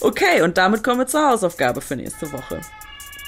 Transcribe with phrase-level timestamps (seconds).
[0.00, 2.60] Okay, und damit kommen wir zur Hausaufgabe für nächste Woche.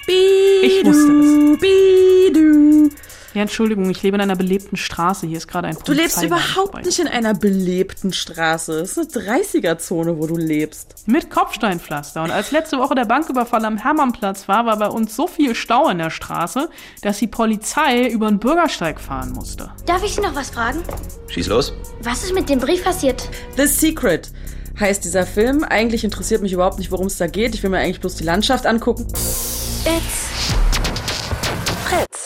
[0.06, 1.60] Ich wusste es.
[1.60, 2.90] Bidu.
[3.34, 5.26] Ja, Entschuldigung, ich lebe in einer belebten Straße.
[5.26, 8.80] Hier ist gerade ein Du lebst überhaupt nicht in einer belebten Straße.
[8.80, 11.06] Es ist eine 30er-Zone, wo du lebst.
[11.06, 12.22] Mit Kopfsteinpflaster.
[12.22, 15.88] Und als letzte Woche der Banküberfall am Hermannplatz war, war bei uns so viel Stau
[15.88, 16.68] in der Straße,
[17.00, 19.70] dass die Polizei über den Bürgersteig fahren musste.
[19.86, 20.82] Darf ich Sie noch was fragen?
[21.28, 21.72] Schieß los.
[22.02, 23.28] Was ist mit dem Brief passiert?
[23.56, 24.30] The Secret
[24.78, 25.64] heißt dieser Film.
[25.64, 27.54] Eigentlich interessiert mich überhaupt nicht, worum es da geht.
[27.54, 29.06] Ich will mir eigentlich bloß die Landschaft angucken.
[29.08, 30.28] It's
[31.84, 32.24] Fritz.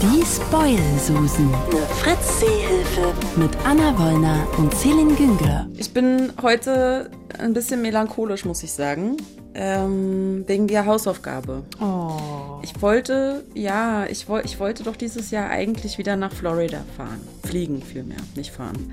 [0.00, 1.54] Die Spoil-Susen.
[1.54, 3.14] Eine Fritz-Seehilfe.
[3.36, 5.68] Mit Anna Wollner und Celine Günger.
[5.76, 9.16] Ich bin heute ein bisschen melancholisch, muss ich sagen.
[9.54, 11.62] Ähm, wegen der Hausaufgabe.
[11.78, 12.58] Oh.
[12.62, 17.20] Ich wollte, ja, ich, woll, ich wollte doch dieses Jahr eigentlich wieder nach Florida fahren.
[17.44, 18.92] Fliegen vielmehr, nicht fahren.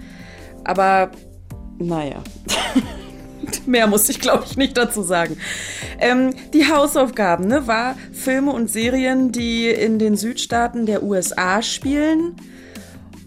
[0.66, 1.12] Aber,
[1.80, 2.24] naja.
[3.66, 5.38] Mehr muss ich, glaube ich, nicht dazu sagen.
[6.00, 12.36] Ähm, die Hausaufgaben, ne, war Filme und Serien, die in den Südstaaten der USA spielen.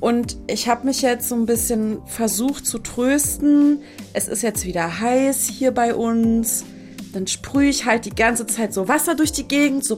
[0.00, 3.82] Und ich habe mich jetzt so ein bisschen versucht zu trösten.
[4.12, 6.64] Es ist jetzt wieder heiß hier bei uns.
[7.12, 9.96] Dann sprühe ich halt die ganze Zeit so Wasser durch die Gegend, so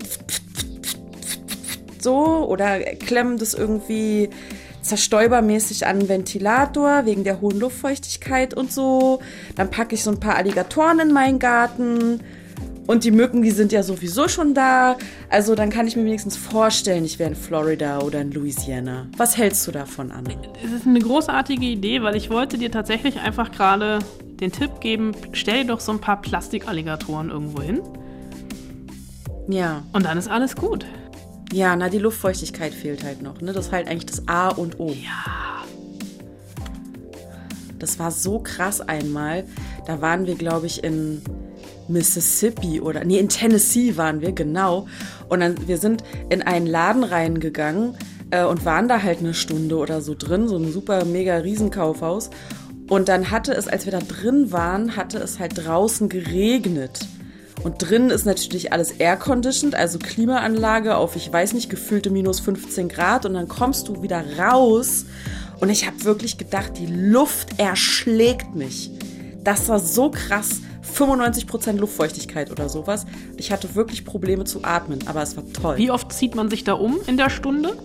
[2.05, 4.29] so oder klemmen das irgendwie
[4.85, 9.21] zerstäubermäßig an den Ventilator wegen der hohen Luftfeuchtigkeit und so.
[9.57, 12.21] Dann packe ich so ein paar Alligatoren in meinen Garten.
[12.87, 14.99] Und die Mücken, die sind ja sowieso schon da.
[15.31, 19.09] Also dann kann ich mir wenigstens vorstellen, ich wäre in Florida oder in Louisiana.
[19.17, 20.25] Was hältst du davon an?
[20.63, 24.01] Es ist eine großartige Idee, weil ich wollte dir tatsächlich einfach gerade
[24.41, 27.81] den Tipp geben, stell dir doch so ein paar Plastikalligatoren irgendwo hin.
[29.49, 29.83] Ja.
[29.93, 30.85] Und dann ist alles gut.
[31.53, 33.41] Ja, na, die Luftfeuchtigkeit fehlt halt noch.
[33.41, 33.53] Ne?
[33.53, 34.89] Das ist halt eigentlich das A und O.
[34.89, 35.65] Ja.
[37.79, 39.45] Das war so krass einmal.
[39.87, 41.23] Da waren wir, glaube ich, in
[41.89, 44.87] Mississippi oder nee, in Tennessee waren wir, genau.
[45.29, 47.97] Und dann, wir sind in einen Laden reingegangen
[48.31, 52.31] äh, und waren da halt eine Stunde oder so drin, so ein super mega Riesenkaufhaus.
[52.89, 57.07] Und dann hatte es, als wir da drin waren, hatte es halt draußen geregnet.
[57.63, 62.89] Und drin ist natürlich alles air-conditioned, also Klimaanlage auf, ich weiß nicht, gefüllte minus 15
[62.89, 63.25] Grad.
[63.27, 65.07] Und dann kommst du wieder raus.
[65.61, 68.91] Und ich habe wirklich gedacht, die Luft erschlägt mich.
[69.45, 70.61] Das war so krass.
[70.95, 73.07] 95% Luftfeuchtigkeit oder sowas.
[73.37, 75.77] Ich hatte wirklich Probleme zu atmen, aber es war toll.
[75.77, 77.77] Wie oft zieht man sich da um in der Stunde?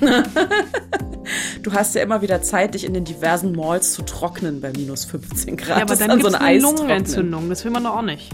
[1.62, 5.04] du hast ja immer wieder Zeit, dich in den diversen Malls zu trocknen bei minus
[5.04, 5.68] 15 Grad.
[5.68, 6.78] Ja, aber Das ist dann gibt es so eine Eistrocknen.
[6.78, 7.48] Lungenentzündung.
[7.48, 8.30] Das will man doch auch nicht.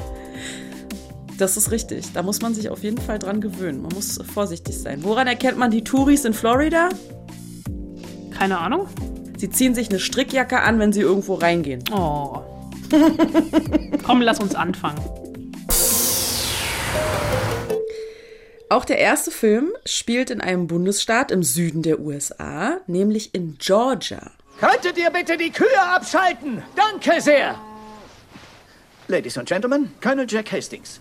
[1.38, 2.12] Das ist richtig.
[2.12, 3.82] Da muss man sich auf jeden Fall dran gewöhnen.
[3.82, 5.02] Man muss vorsichtig sein.
[5.02, 6.88] Woran erkennt man die Touris in Florida?
[8.30, 8.86] Keine Ahnung.
[9.36, 11.82] Sie ziehen sich eine Strickjacke an, wenn sie irgendwo reingehen.
[11.92, 12.40] Oh.
[14.04, 15.00] Komm, lass uns anfangen.
[18.74, 24.32] Auch der erste Film spielt in einem Bundesstaat im Süden der USA, nämlich in Georgia.
[24.58, 26.60] Könntet ihr bitte die Kühe abschalten?
[26.74, 27.54] Danke sehr.
[29.06, 31.00] Ladies and Gentlemen, Colonel Jack Hastings.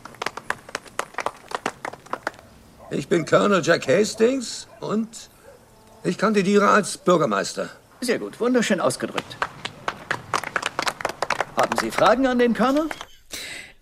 [2.91, 5.31] Ich bin Colonel Jack Hastings und
[6.03, 7.71] ich kandidiere als Bürgermeister.
[8.01, 9.35] Sehr gut, wunderschön ausgedrückt.
[11.57, 12.87] Haben Sie Fragen an den Colonel?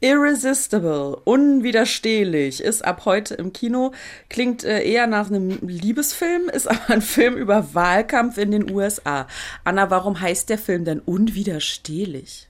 [0.01, 3.94] Irresistible, unwiderstehlich, ist ab heute im Kino,
[4.29, 9.28] klingt äh, eher nach einem Liebesfilm, ist aber ein Film über Wahlkampf in den USA.
[9.63, 12.50] Anna, warum heißt der Film denn unwiderstehlich?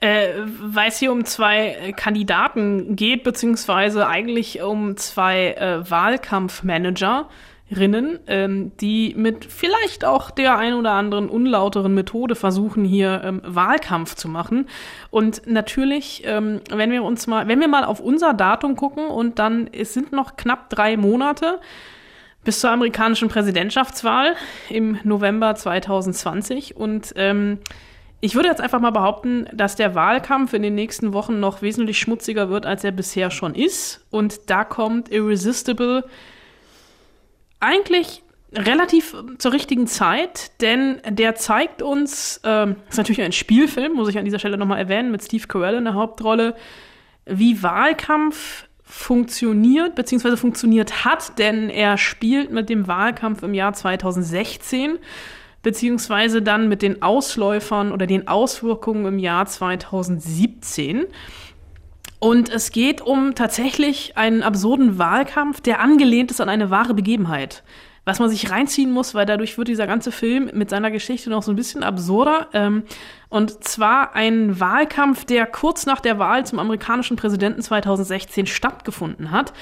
[0.00, 5.88] Äh, weil es hier um zwei äh, Kandidaten geht, beziehungsweise eigentlich um zwei äh,
[7.72, 13.40] Wahlkampfmanagerinnen, ähm, die mit vielleicht auch der ein oder anderen unlauteren Methode versuchen, hier ähm,
[13.44, 14.68] Wahlkampf zu machen.
[15.10, 19.38] Und natürlich, ähm, wenn wir uns mal, wenn wir mal auf unser Datum gucken und
[19.38, 21.60] dann, es sind noch knapp drei Monate,
[22.44, 24.34] bis zur amerikanischen Präsidentschaftswahl
[24.68, 27.58] im November 2020 und ähm,
[28.24, 31.98] ich würde jetzt einfach mal behaupten, dass der Wahlkampf in den nächsten Wochen noch wesentlich
[31.98, 34.06] schmutziger wird, als er bisher schon ist.
[34.10, 36.04] Und da kommt Irresistible
[37.62, 38.22] eigentlich
[38.54, 44.18] relativ zur richtigen Zeit, denn der zeigt uns, ähm, ist natürlich ein Spielfilm, muss ich
[44.18, 46.54] an dieser Stelle nochmal erwähnen, mit Steve Carell in der Hauptrolle,
[47.24, 54.98] wie Wahlkampf funktioniert, beziehungsweise funktioniert hat, denn er spielt mit dem Wahlkampf im Jahr 2016
[55.62, 61.04] beziehungsweise dann mit den Ausläufern oder den Auswirkungen im Jahr 2017.
[62.22, 67.64] Und es geht um tatsächlich einen absurden Wahlkampf, der angelehnt ist an eine wahre Begebenheit.
[68.04, 71.44] was man sich reinziehen muss, weil dadurch wird dieser ganze Film mit seiner Geschichte noch
[71.44, 72.48] so ein bisschen absurder.
[72.52, 72.82] Ähm,
[73.28, 79.52] und zwar ein Wahlkampf, der kurz nach der Wahl zum amerikanischen Präsidenten 2016 stattgefunden hat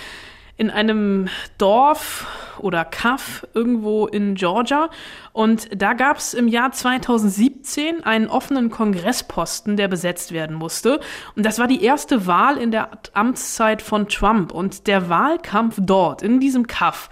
[0.61, 2.27] in einem Dorf
[2.59, 4.91] oder Kaff irgendwo in Georgia.
[5.33, 11.01] Und da gab es im Jahr 2017 einen offenen Kongressposten, der besetzt werden musste.
[11.35, 14.53] Und das war die erste Wahl in der Amtszeit von Trump.
[14.53, 17.09] Und der Wahlkampf dort, in diesem Kaff,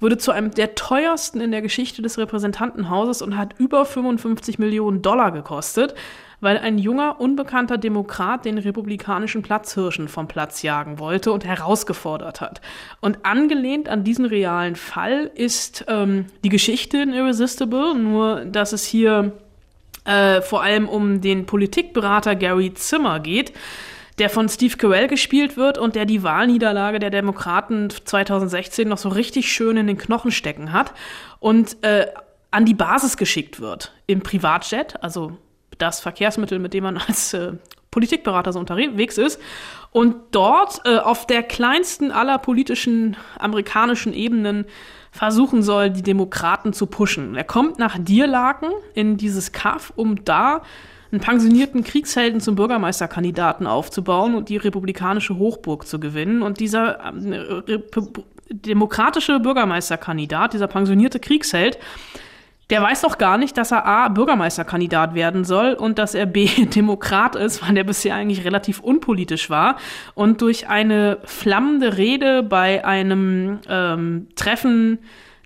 [0.00, 5.02] wurde zu einem der teuersten in der Geschichte des Repräsentantenhauses und hat über 55 Millionen
[5.02, 5.94] Dollar gekostet
[6.40, 12.60] weil ein junger, unbekannter Demokrat den republikanischen Platzhirschen vom Platz jagen wollte und herausgefordert hat.
[13.00, 18.84] Und angelehnt an diesen realen Fall ist ähm, die Geschichte in Irresistible, nur dass es
[18.84, 19.32] hier
[20.04, 23.52] äh, vor allem um den Politikberater Gary Zimmer geht,
[24.18, 29.08] der von Steve Carell gespielt wird und der die Wahlniederlage der Demokraten 2016 noch so
[29.08, 30.94] richtig schön in den Knochen stecken hat
[31.38, 32.06] und äh,
[32.50, 35.36] an die Basis geschickt wird im Privatjet, also
[35.78, 37.52] das Verkehrsmittel, mit dem man als äh,
[37.90, 39.40] Politikberater so unterwegs ist.
[39.90, 44.66] Und dort äh, auf der kleinsten aller politischen amerikanischen Ebenen
[45.10, 47.36] versuchen soll, die Demokraten zu pushen.
[47.36, 50.60] Er kommt nach Dierlaken in dieses Kaff, um da
[51.10, 56.42] einen pensionierten Kriegshelden zum Bürgermeisterkandidaten aufzubauen und die republikanische Hochburg zu gewinnen.
[56.42, 57.78] Und dieser äh,
[58.50, 61.78] demokratische Bürgermeisterkandidat, dieser pensionierte Kriegsheld,
[62.70, 66.46] der weiß doch gar nicht, dass er A, Bürgermeisterkandidat werden soll und dass er B,
[66.74, 69.76] Demokrat ist, weil der bisher eigentlich relativ unpolitisch war.
[70.14, 74.98] Und durch eine flammende Rede bei einem ähm, Treffen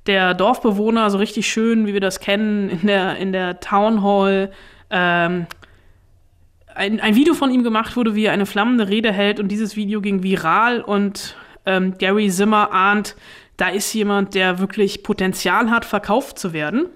[0.07, 4.51] der Dorfbewohner, so richtig schön, wie wir das kennen, in der, in der Town Hall,
[4.89, 5.47] ähm,
[6.75, 9.77] ein, ein Video von ihm gemacht wurde, wie er eine flammende Rede hält und dieses
[9.77, 11.37] Video ging viral und
[11.67, 13.17] ähm, Gary Zimmer ahnt,
[13.59, 16.87] da ist jemand, der wirklich Potenzial hat, verkauft zu werden.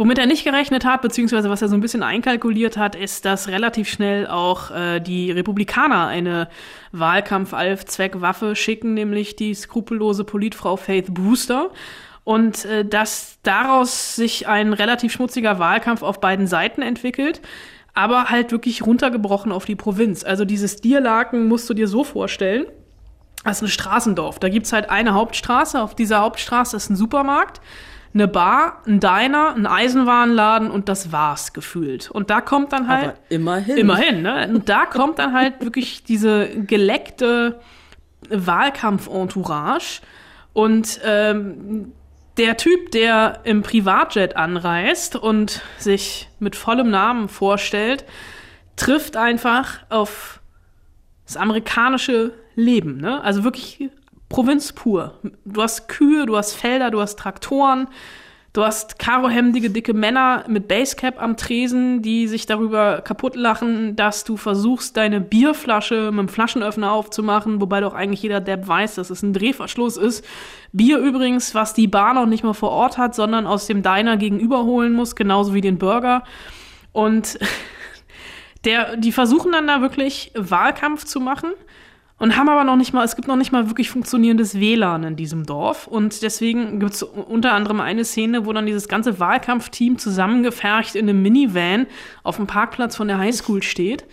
[0.00, 3.48] Womit er nicht gerechnet hat, beziehungsweise was er so ein bisschen einkalkuliert hat, ist, dass
[3.48, 6.48] relativ schnell auch äh, die Republikaner eine
[6.92, 11.68] Wahlkampf-Allzweckwaffe schicken, nämlich die skrupellose Politfrau Faith Brewster.
[12.24, 17.42] Und äh, dass daraus sich ein relativ schmutziger Wahlkampf auf beiden Seiten entwickelt,
[17.92, 20.24] aber halt wirklich runtergebrochen auf die Provinz.
[20.24, 22.64] Also dieses Dierlaken musst du dir so vorstellen.
[23.44, 24.38] Das ist ein Straßendorf.
[24.38, 25.82] Da gibt's halt eine Hauptstraße.
[25.82, 27.60] Auf dieser Hauptstraße ist ein Supermarkt
[28.12, 32.10] eine Bar, ein Diner, ein Eisenwarenladen und das war's gefühlt.
[32.10, 33.04] Und da kommt dann halt.
[33.04, 33.76] Aber immerhin.
[33.76, 34.48] Immerhin, ne?
[34.48, 37.60] Und da kommt dann halt wirklich diese geleckte
[38.28, 40.00] Wahlkampf-Entourage.
[40.52, 41.92] Und ähm,
[42.36, 48.04] der Typ, der im Privatjet anreist und sich mit vollem Namen vorstellt,
[48.76, 50.40] trifft einfach auf
[51.26, 53.22] das amerikanische Leben, ne?
[53.22, 53.90] Also wirklich
[54.30, 55.18] Provinz pur.
[55.44, 57.88] Du hast Kühe, du hast Felder, du hast Traktoren,
[58.52, 64.22] du hast karohemdige dicke Männer mit Basecap am Tresen, die sich darüber kaputt lachen, dass
[64.22, 69.10] du versuchst, deine Bierflasche mit dem Flaschenöffner aufzumachen, wobei doch eigentlich jeder Depp weiß, dass
[69.10, 70.24] es ein Drehverschluss ist.
[70.72, 74.16] Bier übrigens, was die Bar noch nicht mal vor Ort hat, sondern aus dem Diner
[74.16, 76.22] gegenüber holen muss, genauso wie den Burger.
[76.92, 77.36] Und
[78.64, 81.50] der, die versuchen dann da wirklich Wahlkampf zu machen
[82.20, 85.16] und haben aber noch nicht mal, es gibt noch nicht mal wirklich funktionierendes WLAN in
[85.16, 85.86] diesem Dorf.
[85.86, 91.08] Und deswegen gibt es unter anderem eine Szene, wo dann dieses ganze Wahlkampfteam zusammengefercht in
[91.08, 91.86] einem Minivan
[92.22, 94.04] auf dem Parkplatz von der Highschool steht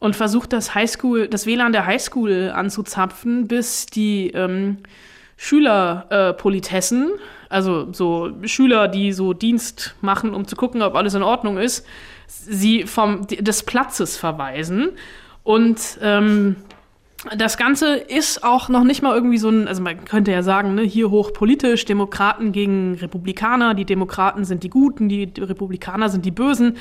[0.00, 4.78] und versucht, das Highschool, das WLAN der Highschool anzuzapfen, bis die ähm,
[5.36, 11.22] Schülerpolitessen, äh, also so Schüler, die so Dienst machen, um zu gucken, ob alles in
[11.22, 11.86] Ordnung ist,
[12.26, 14.88] sie vom des Platzes verweisen.
[15.44, 16.56] Und ähm,
[17.36, 20.74] das Ganze ist auch noch nicht mal irgendwie so ein, also man könnte ja sagen,
[20.74, 26.30] ne, hier hochpolitisch, Demokraten gegen Republikaner, die Demokraten sind die Guten, die Republikaner sind die
[26.30, 26.76] Bösen.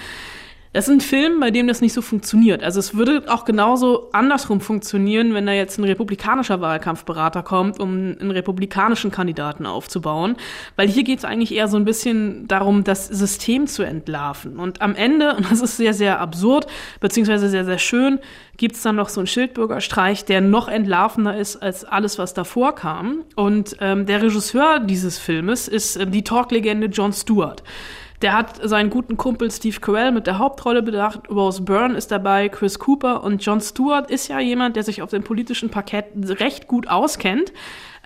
[0.74, 2.62] Das ist ein Film, bei dem das nicht so funktioniert.
[2.62, 8.16] Also es würde auch genauso andersrum funktionieren, wenn da jetzt ein republikanischer Wahlkampfberater kommt, um
[8.20, 10.36] einen republikanischen Kandidaten aufzubauen.
[10.76, 14.58] Weil hier geht es eigentlich eher so ein bisschen darum, das System zu entlarven.
[14.58, 16.68] Und am Ende, und das ist sehr, sehr absurd,
[17.00, 18.20] beziehungsweise sehr, sehr schön,
[18.58, 22.76] gibt es dann noch so einen Schildbürgerstreich, der noch entlarvender ist als alles, was davor
[22.76, 23.24] kam.
[23.36, 27.64] Und ähm, der Regisseur dieses Filmes ist äh, die Talklegende Jon Stewart.
[28.24, 31.30] Der hat seinen guten Kumpel Steve Carell mit der Hauptrolle bedacht.
[31.30, 35.12] Rose Byrne ist dabei, Chris Cooper und Jon Stewart ist ja jemand, der sich auf
[35.12, 36.06] dem politischen Parkett
[36.40, 37.54] recht gut auskennt.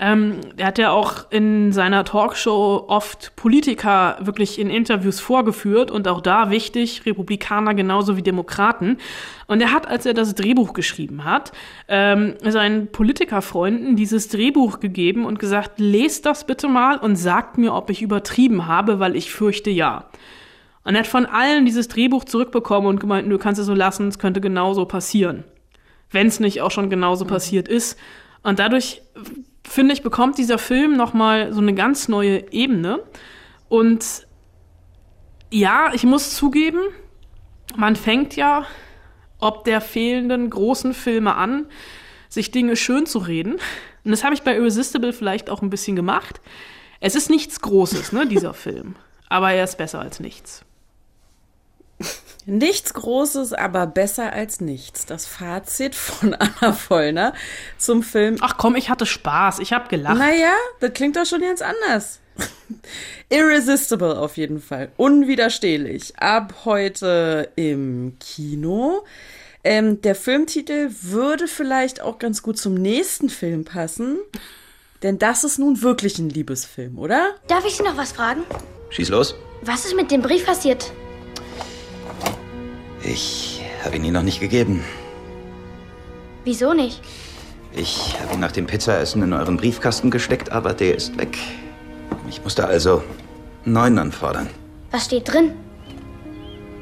[0.04, 6.08] Ähm, er hat ja auch in seiner Talkshow oft Politiker wirklich in Interviews vorgeführt und
[6.08, 8.98] auch da wichtig, Republikaner genauso wie Demokraten.
[9.46, 11.52] Und er hat, als er das Drehbuch geschrieben hat,
[11.88, 17.76] ähm, seinen Politikerfreunden dieses Drehbuch gegeben und gesagt, lest das bitte mal und sagt mir,
[17.76, 20.10] ob ich übertrieben habe, weil ich fürchte ja.
[20.84, 24.08] Und er hat von allen dieses Drehbuch zurückbekommen und gemeint, du kannst es so lassen,
[24.08, 25.44] es könnte genauso passieren.
[26.10, 27.30] Wenn es nicht auch schon genauso mhm.
[27.30, 28.00] passiert ist.
[28.42, 29.04] Und dadurch
[29.64, 33.04] finde ich, bekommt dieser Film nochmal so eine ganz neue Ebene.
[33.70, 34.28] Und
[35.52, 36.80] ja, ich muss zugeben,
[37.76, 38.66] man fängt ja,
[39.40, 41.66] ob der fehlenden großen Filme an,
[42.30, 43.54] sich Dinge schön zu reden.
[44.04, 46.42] Und das habe ich bei Irresistible vielleicht auch ein bisschen gemacht.
[47.00, 48.96] Es ist nichts Großes, ne, dieser Film.
[49.30, 50.64] Aber er ist besser als nichts.
[52.46, 55.06] Nichts Großes, aber besser als nichts.
[55.06, 57.34] Das Fazit von Anna Vollner
[57.78, 58.38] zum Film.
[58.42, 59.60] Ach komm, ich hatte Spaß.
[59.60, 60.18] Ich habe gelacht.
[60.18, 62.20] Naja, das klingt doch schon ganz anders.
[63.30, 64.92] Irresistible auf jeden Fall.
[64.98, 66.18] Unwiderstehlich.
[66.18, 69.06] Ab heute im Kino.
[69.64, 74.18] Ähm, der Filmtitel würde vielleicht auch ganz gut zum nächsten Film passen.
[75.04, 77.36] Denn das ist nun wirklich ein Liebesfilm, oder?
[77.48, 78.44] Darf ich Sie noch was fragen?
[78.90, 79.36] Schieß los.
[79.64, 80.92] Was ist mit dem Brief passiert?
[83.04, 84.84] Ich habe ihn Ihnen noch nicht gegeben.
[86.44, 87.02] Wieso nicht?
[87.74, 91.38] Ich habe ihn nach dem Pizzaessen in euren Briefkasten gesteckt, aber der ist weg.
[92.30, 93.04] Ich musste also
[93.66, 94.50] einen neuen anfordern.
[94.92, 95.54] Was steht drin?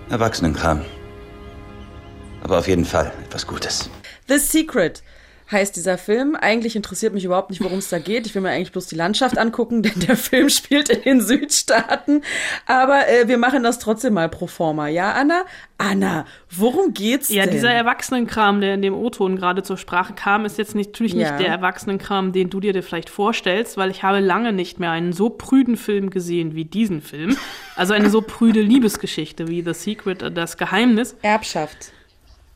[0.10, 0.82] Erwachsenenkram.
[2.42, 3.90] Aber auf jeden Fall etwas Gutes.
[4.28, 5.04] The Secret
[5.52, 6.36] heißt dieser Film.
[6.36, 8.28] Eigentlich interessiert mich überhaupt nicht, worum es da geht.
[8.28, 12.22] Ich will mir eigentlich bloß die Landschaft angucken, denn der Film spielt in den Südstaaten.
[12.66, 14.88] Aber äh, wir machen das trotzdem mal pro forma.
[14.88, 15.44] Ja, Anna?
[15.78, 17.50] Anna, worum geht's ja, denn?
[17.50, 21.14] Ja, dieser Erwachsenenkram, der in dem O-Ton gerade zur Sprache kam, ist jetzt nicht, natürlich
[21.14, 21.32] ja.
[21.32, 24.92] nicht der Erwachsenenkram, den du dir, dir vielleicht vorstellst, weil ich habe lange nicht mehr
[24.92, 27.38] einen so prüden Film gesehen wie diesen Film.
[27.76, 31.16] Also eine so prüde Liebesgeschichte wie The Secret, das Geheimnis.
[31.22, 31.94] Erbschaft.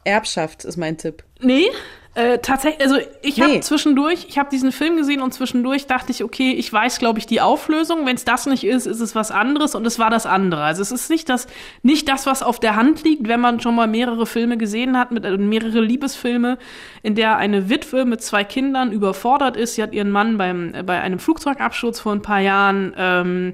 [0.04, 1.24] Erbschaft ist mein Tipp.
[1.40, 1.70] Nee,
[2.16, 3.44] äh, tatsächlich, also ich nee.
[3.44, 7.18] habe zwischendurch, ich habe diesen Film gesehen und zwischendurch dachte ich, okay, ich weiß, glaube
[7.18, 8.06] ich, die Auflösung.
[8.06, 10.64] Wenn es das nicht ist, ist es was anderes und es war das andere.
[10.64, 11.48] Also es ist nicht das,
[11.82, 15.12] nicht das, was auf der Hand liegt, wenn man schon mal mehrere Filme gesehen hat,
[15.12, 16.60] mit äh, mehrere Liebesfilme,
[17.02, 19.74] in der eine Witwe mit zwei Kindern überfordert ist.
[19.74, 23.54] Sie hat ihren Mann beim, äh, bei einem Flugzeugabsturz vor ein paar Jahren ähm,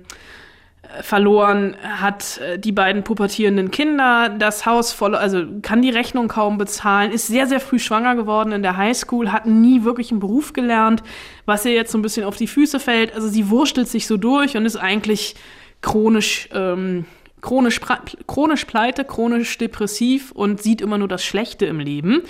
[1.01, 6.57] verloren, hat äh, die beiden pubertierenden Kinder, das Haus voll, also kann die Rechnung kaum
[6.57, 10.53] bezahlen, ist sehr, sehr früh schwanger geworden in der Highschool, hat nie wirklich einen Beruf
[10.53, 11.03] gelernt,
[11.45, 13.13] was ihr jetzt so ein bisschen auf die Füße fällt.
[13.13, 15.35] Also sie wurstelt sich so durch und ist eigentlich
[15.81, 17.05] chronisch, ähm,
[17.41, 17.79] chronisch,
[18.25, 22.23] chronisch pleite, chronisch depressiv und sieht immer nur das Schlechte im Leben.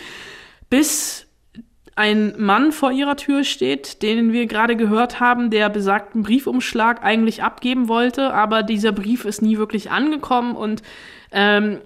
[0.69, 1.28] Bis
[1.99, 7.43] ein Mann vor ihrer Tür steht, den wir gerade gehört haben, der besagten Briefumschlag eigentlich
[7.43, 10.81] abgeben wollte, aber dieser Brief ist nie wirklich angekommen und
[11.33, 11.79] ähm,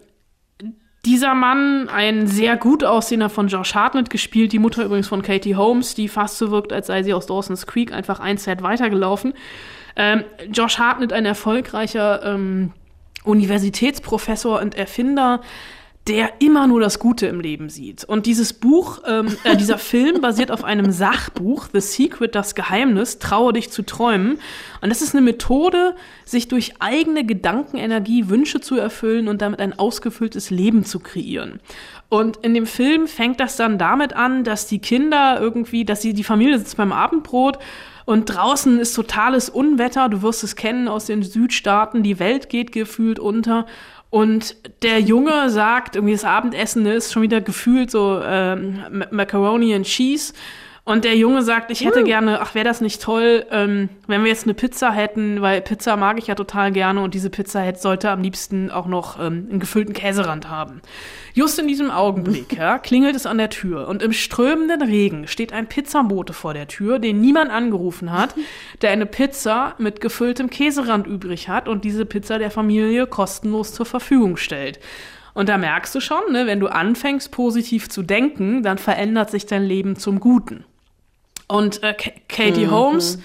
[1.04, 5.56] dieser Mann, ein sehr gut aussehender von Josh Hartnett gespielt, die Mutter übrigens von Katie
[5.56, 9.34] Holmes, die fast so wirkt, als sei sie aus Dawson's Creek einfach ein Set weitergelaufen.
[9.96, 12.72] Ähm, Josh Hartnett, ein erfolgreicher ähm,
[13.24, 15.42] Universitätsprofessor und Erfinder,
[16.08, 18.04] der immer nur das Gute im Leben sieht.
[18.04, 23.20] Und dieses Buch, ähm, äh, dieser Film basiert auf einem Sachbuch, The Secret, das Geheimnis,
[23.20, 24.40] Traue dich zu träumen.
[24.82, 25.96] Und das ist eine Methode,
[26.26, 31.62] sich durch eigene Gedankenenergie Wünsche zu erfüllen und damit ein ausgefülltes Leben zu kreieren.
[32.10, 36.14] Und in dem Film fängt das dann damit an, dass die Kinder irgendwie, dass sie,
[36.14, 37.60] die Familie sitzt beim Abendbrot
[38.06, 40.10] und draußen ist totales Unwetter.
[40.10, 42.04] Du wirst es kennen aus den Südstaaten.
[42.04, 43.66] Die Welt geht gefühlt unter.
[44.14, 49.88] Und der Junge sagt, irgendwie das Abendessen ist schon wieder gefühlt so ähm, Macaroni and
[49.88, 50.36] Cheese.
[50.86, 52.04] Und der Junge sagt, ich hätte uh.
[52.04, 55.96] gerne, ach, wäre das nicht toll, ähm, wenn wir jetzt eine Pizza hätten, weil Pizza
[55.96, 59.48] mag ich ja total gerne und diese Pizza hätte, sollte am liebsten auch noch ähm,
[59.50, 60.82] einen gefüllten Käserand haben.
[61.34, 65.54] Just in diesem Augenblick ja, klingelt es an der Tür und im strömenden Regen steht
[65.54, 68.36] ein Pizzabote vor der Tür, den niemand angerufen hat,
[68.82, 73.86] der eine Pizza mit gefülltem Käserand übrig hat und diese Pizza der Familie kostenlos zur
[73.86, 74.82] Verfügung stellt.
[75.34, 79.46] Und da merkst du schon, ne, wenn du anfängst, positiv zu denken, dann verändert sich
[79.46, 80.66] dein Leben zum Guten.
[81.54, 81.94] Und äh,
[82.28, 82.72] Katie mhm.
[82.72, 83.20] Holmes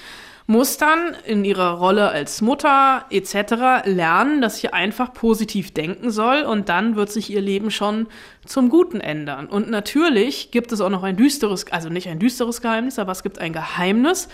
[0.46, 3.86] muss dann in ihrer Rolle als Mutter etc.
[3.86, 8.06] lernen, dass sie einfach positiv denken soll und dann wird sich ihr Leben schon
[8.44, 9.46] zum Guten ändern.
[9.46, 13.22] Und natürlich gibt es auch noch ein düsteres, also nicht ein düsteres Geheimnis, aber es
[13.22, 14.28] gibt ein Geheimnis,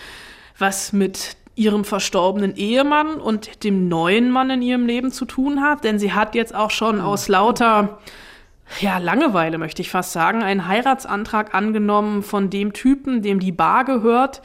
[0.57, 5.85] was mit ihrem verstorbenen Ehemann und dem neuen Mann in ihrem Leben zu tun hat,
[5.85, 7.97] denn sie hat jetzt auch schon aus lauter
[8.79, 13.85] ja, Langeweile möchte ich fast sagen, einen Heiratsantrag angenommen von dem Typen, dem die Bar
[13.85, 14.41] gehört,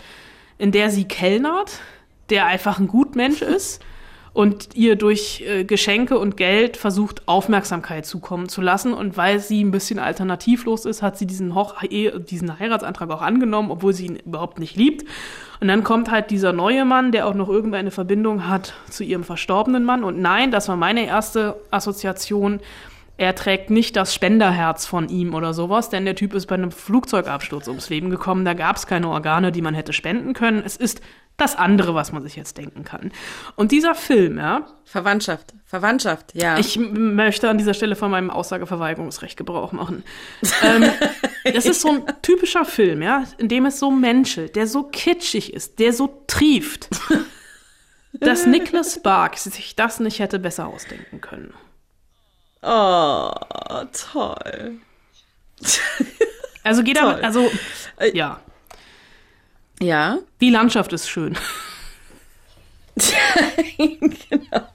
[0.58, 1.80] in der sie kellnert,
[2.28, 3.82] der einfach ein Gutmensch ist
[4.32, 8.92] und ihr durch äh, Geschenke und Geld versucht, Aufmerksamkeit zukommen zu lassen.
[8.92, 13.70] Und weil sie ein bisschen alternativlos ist, hat sie diesen, Hoch diesen Heiratsantrag auch angenommen,
[13.70, 15.04] obwohl sie ihn überhaupt nicht liebt.
[15.60, 19.24] Und dann kommt halt dieser neue Mann, der auch noch irgendeine Verbindung hat zu ihrem
[19.24, 20.04] verstorbenen Mann.
[20.04, 22.60] Und nein, das war meine erste Assoziation.
[23.20, 26.70] Er trägt nicht das Spenderherz von ihm oder sowas, denn der Typ ist bei einem
[26.70, 28.46] Flugzeugabsturz ums Leben gekommen.
[28.46, 30.62] Da gab es keine Organe, die man hätte spenden können.
[30.64, 31.02] Es ist
[31.36, 33.12] das andere, was man sich jetzt denken kann.
[33.56, 34.64] Und dieser Film, ja.
[34.86, 36.56] Verwandtschaft, Verwandtschaft, ja.
[36.56, 40.02] Ich möchte an dieser Stelle von meinem Aussageverweigerungsrecht Gebrauch machen.
[40.62, 40.90] ähm,
[41.44, 45.52] das ist so ein typischer Film, ja, in dem es so menschelt, der so kitschig
[45.52, 46.88] ist, der so trieft,
[48.14, 51.52] dass Nicholas Sparks sich das nicht hätte besser ausdenken können.
[52.62, 53.30] Oh,
[53.92, 54.78] toll.
[56.62, 57.50] Also geht damit, also,
[58.12, 58.38] ja.
[59.80, 60.18] Ja.
[60.42, 61.38] Die Landschaft ist schön.
[63.78, 64.66] genau.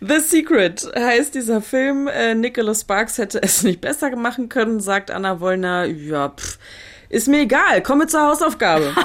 [0.00, 2.06] The Secret heißt dieser Film.
[2.06, 5.86] Äh, Nicholas Sparks hätte es nicht besser machen können, sagt Anna Wollner.
[5.86, 6.58] Ja, pff,
[7.08, 8.94] ist mir egal, komme zur Hausaufgabe.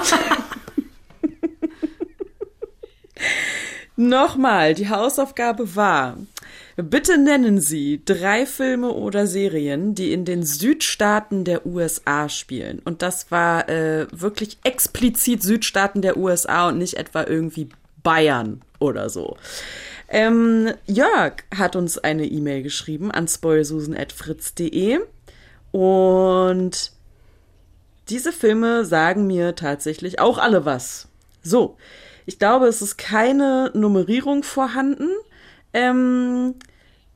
[3.96, 6.16] Nochmal, die Hausaufgabe war,
[6.82, 12.80] bitte nennen Sie drei Filme oder Serien, die in den Südstaaten der USA spielen.
[12.84, 17.68] Und das war äh, wirklich explizit Südstaaten der USA und nicht etwa irgendwie
[18.02, 19.36] Bayern oder so.
[20.08, 24.98] Ähm, Jörg hat uns eine E-Mail geschrieben an spoilsusen.fritz.de
[25.70, 26.92] und
[28.08, 31.06] diese Filme sagen mir tatsächlich auch alle was.
[31.42, 31.76] So,
[32.26, 35.10] ich glaube, es ist keine Nummerierung vorhanden.
[35.72, 36.56] Ähm,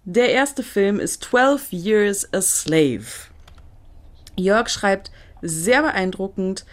[0.05, 3.05] der erste Film ist 12 Years a Slave.
[4.37, 5.11] Jörg schreibt
[5.43, 6.65] sehr beeindruckend,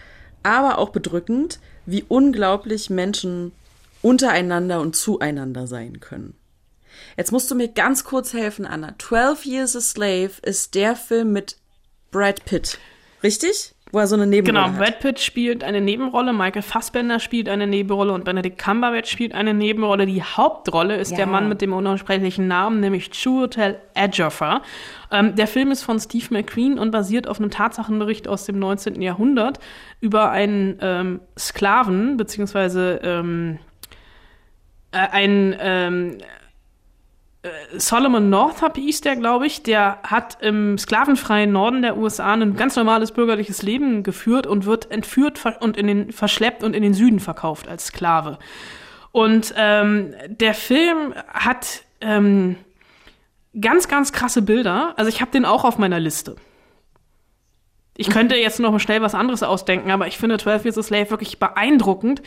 [0.42, 3.52] aber auch bedrückend, wie unglaublich Menschen
[4.02, 6.34] untereinander und zueinander sein können.
[7.16, 8.94] Jetzt musst du mir ganz kurz helfen, Anna.
[8.98, 11.56] 12 Years a Slave ist der Film mit
[12.10, 12.78] Brad Pitt.
[13.22, 13.71] Richtig?
[13.92, 14.82] Wo er so eine Nebenrolle genau, hat.
[14.82, 19.52] Brad Pitt spielt eine Nebenrolle, Michael Fassbender spielt eine Nebenrolle und Benedict Cumberbatch spielt eine
[19.52, 20.06] Nebenrolle.
[20.06, 21.18] Die Hauptrolle ist Ja.
[21.18, 24.62] der Mann mit dem unaussprechlichen Namen, nämlich Chiwetel Ejiofor.
[25.10, 29.02] Ähm, der Film ist von Steve McQueen und basiert auf einem Tatsachenbericht aus dem 19.
[29.02, 29.58] Jahrhundert
[30.00, 33.58] über einen ähm, Sklaven, beziehungsweise ähm,
[34.92, 36.18] äh, einen ähm,
[37.76, 42.76] Solomon Northup hieß der, glaube ich, der hat im sklavenfreien Norden der USA ein ganz
[42.76, 47.18] normales bürgerliches Leben geführt und wird entführt und in den verschleppt und in den Süden
[47.18, 48.38] verkauft als Sklave.
[49.10, 52.56] Und ähm, der Film hat ähm,
[53.60, 54.94] ganz, ganz krasse Bilder.
[54.96, 56.36] Also ich habe den auch auf meiner Liste.
[57.96, 61.10] Ich könnte jetzt noch schnell was anderes ausdenken, aber ich finde 12 Years a Slave
[61.10, 62.22] wirklich beeindruckend,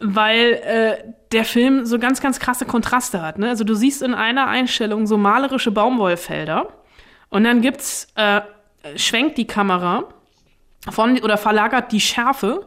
[0.00, 3.38] weil äh, der Film so ganz, ganz krasse Kontraste hat.
[3.38, 3.48] Ne?
[3.48, 6.68] Also du siehst in einer Einstellung so malerische Baumwollfelder
[7.30, 8.40] und dann gibt's äh,
[8.96, 10.04] schwenkt die Kamera
[10.90, 12.66] von oder verlagert die Schärfe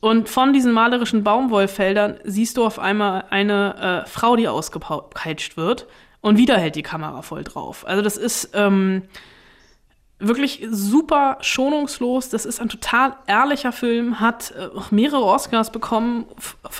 [0.00, 5.86] und von diesen malerischen Baumwollfeldern siehst du auf einmal eine äh, Frau, die ausgepeitscht wird
[6.20, 7.86] und wieder hält die Kamera voll drauf.
[7.86, 9.02] Also das ist ähm,
[10.26, 12.28] wirklich super schonungslos.
[12.28, 16.26] Das ist ein total ehrlicher Film, hat äh, auch mehrere Oscars bekommen,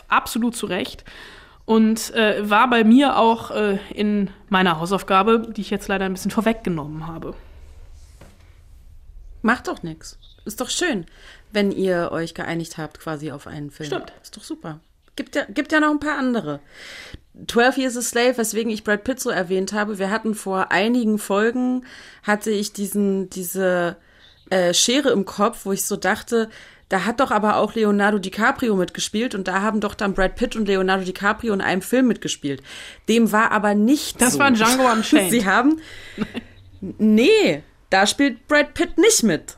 [0.09, 1.05] absolut zu Recht.
[1.65, 6.13] Und äh, war bei mir auch äh, in meiner Hausaufgabe, die ich jetzt leider ein
[6.13, 7.35] bisschen vorweggenommen habe.
[9.43, 10.19] Macht doch nix.
[10.45, 11.07] Ist doch schön,
[11.53, 13.87] wenn ihr euch geeinigt habt quasi auf einen Film.
[13.87, 14.13] Stimmt.
[14.23, 14.81] Ist doch super.
[15.17, 16.61] Gibt ja, gibt ja noch ein paar andere.
[17.47, 19.99] 12 Years a Slave, weswegen ich Brad Pitt so erwähnt habe.
[19.99, 21.85] Wir hatten vor einigen Folgen,
[22.23, 23.97] hatte ich diesen, diese
[24.51, 26.51] äh, Schere im Kopf, wo ich so dachte,
[26.91, 30.57] da hat doch aber auch Leonardo DiCaprio mitgespielt und da haben doch dann Brad Pitt
[30.57, 32.63] und Leonardo DiCaprio in einem Film mitgespielt.
[33.09, 34.39] Dem war aber nicht Das so.
[34.39, 35.31] war Django Unchained.
[35.31, 35.81] Sie haben,
[36.81, 39.57] nee, da spielt Brad Pitt nicht mit.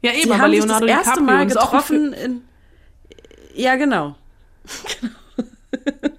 [0.00, 2.42] Ja, eben, Sie aber haben Leonardo sich das erste DiCaprio Mal getroffen in.
[3.56, 4.14] Ja, genau.
[5.00, 5.14] Genau.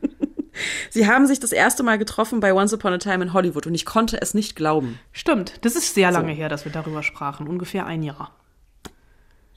[0.90, 3.76] Sie haben sich das erste Mal getroffen bei Once Upon a Time in Hollywood und
[3.76, 5.00] ich konnte es nicht glauben.
[5.12, 7.48] Stimmt, das ist sehr lange her, dass wir darüber sprachen.
[7.48, 8.32] Ungefähr ein Jahr.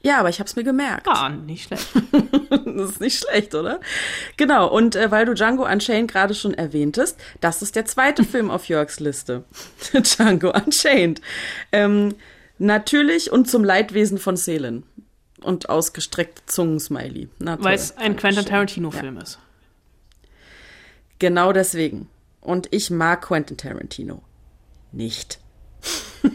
[0.03, 1.07] Ja, aber ich habe es mir gemerkt.
[1.07, 1.87] Ah, nicht schlecht.
[2.65, 3.79] Das ist nicht schlecht, oder?
[4.37, 8.49] Genau, und äh, weil du Django Unchained gerade schon erwähntest, das ist der zweite Film
[8.49, 9.43] auf Jörgs Liste.
[9.93, 11.21] Django Unchained.
[11.71, 12.15] Ähm,
[12.57, 14.83] natürlich und zum Leidwesen von Seelen.
[15.43, 17.29] Und ausgestreckte Zungensmiley.
[17.39, 18.45] Weil es ein Quentin.
[18.45, 19.39] Tarantino-Film ist.
[21.19, 22.09] Genau deswegen.
[22.41, 24.21] Und ich mag Quentin Tarantino.
[24.91, 25.39] Nicht.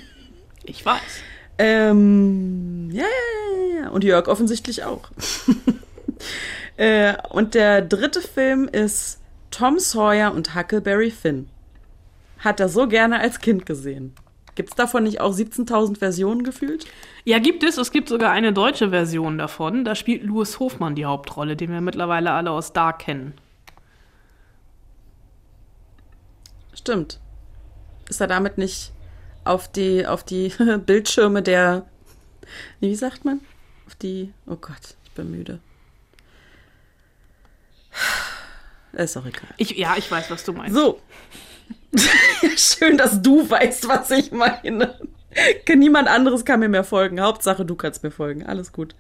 [0.69, 1.01] Ich weiß.
[1.59, 3.89] Ähm, ja, ja, ja, ja.
[3.91, 5.11] und Jörg offensichtlich auch.
[6.77, 11.49] äh, und der dritte Film ist Tom Sawyer und Huckleberry Finn.
[12.39, 14.15] Hat er so gerne als Kind gesehen.
[14.57, 16.87] Gibt es davon nicht auch 17.000 Versionen gefühlt?
[17.25, 17.77] Ja, gibt es.
[17.77, 19.85] Es gibt sogar eine deutsche Version davon.
[19.85, 23.35] Da spielt Louis Hofmann die Hauptrolle, den wir mittlerweile alle aus Dark kennen.
[26.75, 27.21] Stimmt.
[28.09, 28.93] Ist er damit nicht
[29.45, 30.53] auf die, auf die
[30.87, 31.85] Bildschirme der,
[32.81, 33.41] wie sagt man?
[33.87, 35.61] Auf die, oh Gott, ich bin müde.
[38.95, 39.53] Ist auch egal.
[39.59, 40.75] Ich, ja, ich weiß, was du meinst.
[40.75, 40.99] So.
[42.57, 44.95] Schön, dass du weißt, was ich meine.
[45.75, 47.21] Niemand anderes kann mir mehr folgen.
[47.21, 48.45] Hauptsache, du kannst mir folgen.
[48.45, 48.95] Alles gut.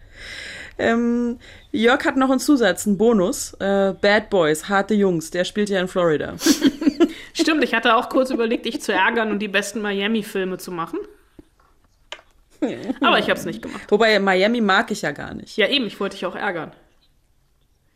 [0.78, 1.38] Ähm,
[1.72, 3.54] Jörg hat noch einen Zusatz, einen Bonus.
[3.54, 5.30] Äh, Bad Boys, harte Jungs.
[5.30, 6.34] Der spielt ja in Florida.
[7.32, 10.98] Stimmt, ich hatte auch kurz überlegt, dich zu ärgern und die besten Miami-Filme zu machen.
[13.00, 13.84] Aber ich habe es nicht gemacht.
[13.90, 15.56] Wobei Miami mag ich ja gar nicht.
[15.56, 16.72] Ja, eben, ich wollte dich auch ärgern.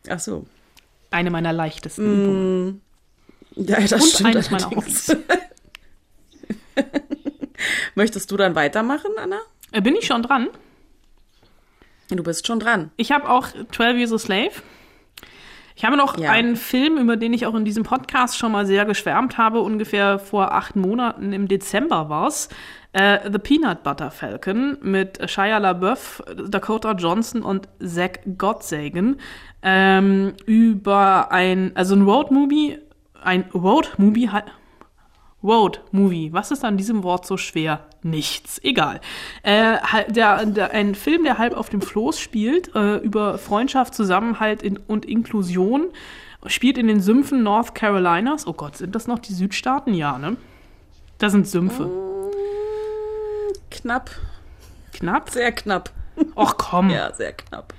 [0.07, 0.45] Ach so.
[1.09, 2.81] Eine meiner leichtesten Übungen.
[3.55, 4.69] Ja, das Und stimmt eines meiner.
[4.71, 5.15] Hobbys.
[7.95, 9.39] Möchtest du dann weitermachen, Anna?
[9.71, 10.47] Äh, Bin ich schon dran?
[12.09, 12.91] Du bist schon dran.
[12.97, 14.51] Ich habe auch 12 Years a Slave.
[15.75, 16.31] Ich habe noch Ja.
[16.31, 19.61] einen Film, über den ich auch in diesem Podcast schon mal sehr geschwärmt habe.
[19.61, 22.49] Ungefähr vor acht Monaten im Dezember war's.
[22.93, 29.19] Äh, The Peanut Butter Falcon mit Shia LaBeouf, Dakota Johnson und Zach Gottsagen.
[29.63, 32.79] Ähm, über ein, also ein Road-Movie,
[33.23, 34.29] ein Road-Movie,
[35.43, 36.31] Road Movie.
[36.31, 37.87] Was ist an diesem Wort so schwer?
[38.03, 38.59] Nichts.
[38.63, 39.01] Egal.
[39.43, 39.77] Äh,
[40.09, 44.77] der, der, ein Film, der halb auf dem Floß spielt, äh, über Freundschaft, Zusammenhalt in,
[44.77, 45.89] und Inklusion,
[46.45, 48.45] spielt in den Sümpfen North Carolinas.
[48.45, 49.93] Oh Gott, sind das noch die Südstaaten?
[49.93, 50.37] Ja, ne?
[51.17, 51.89] Da sind Sümpfe.
[53.69, 54.11] Knapp.
[54.93, 55.29] Knapp?
[55.29, 55.91] Sehr knapp.
[56.35, 56.89] Och komm.
[56.89, 57.73] Ja, sehr knapp.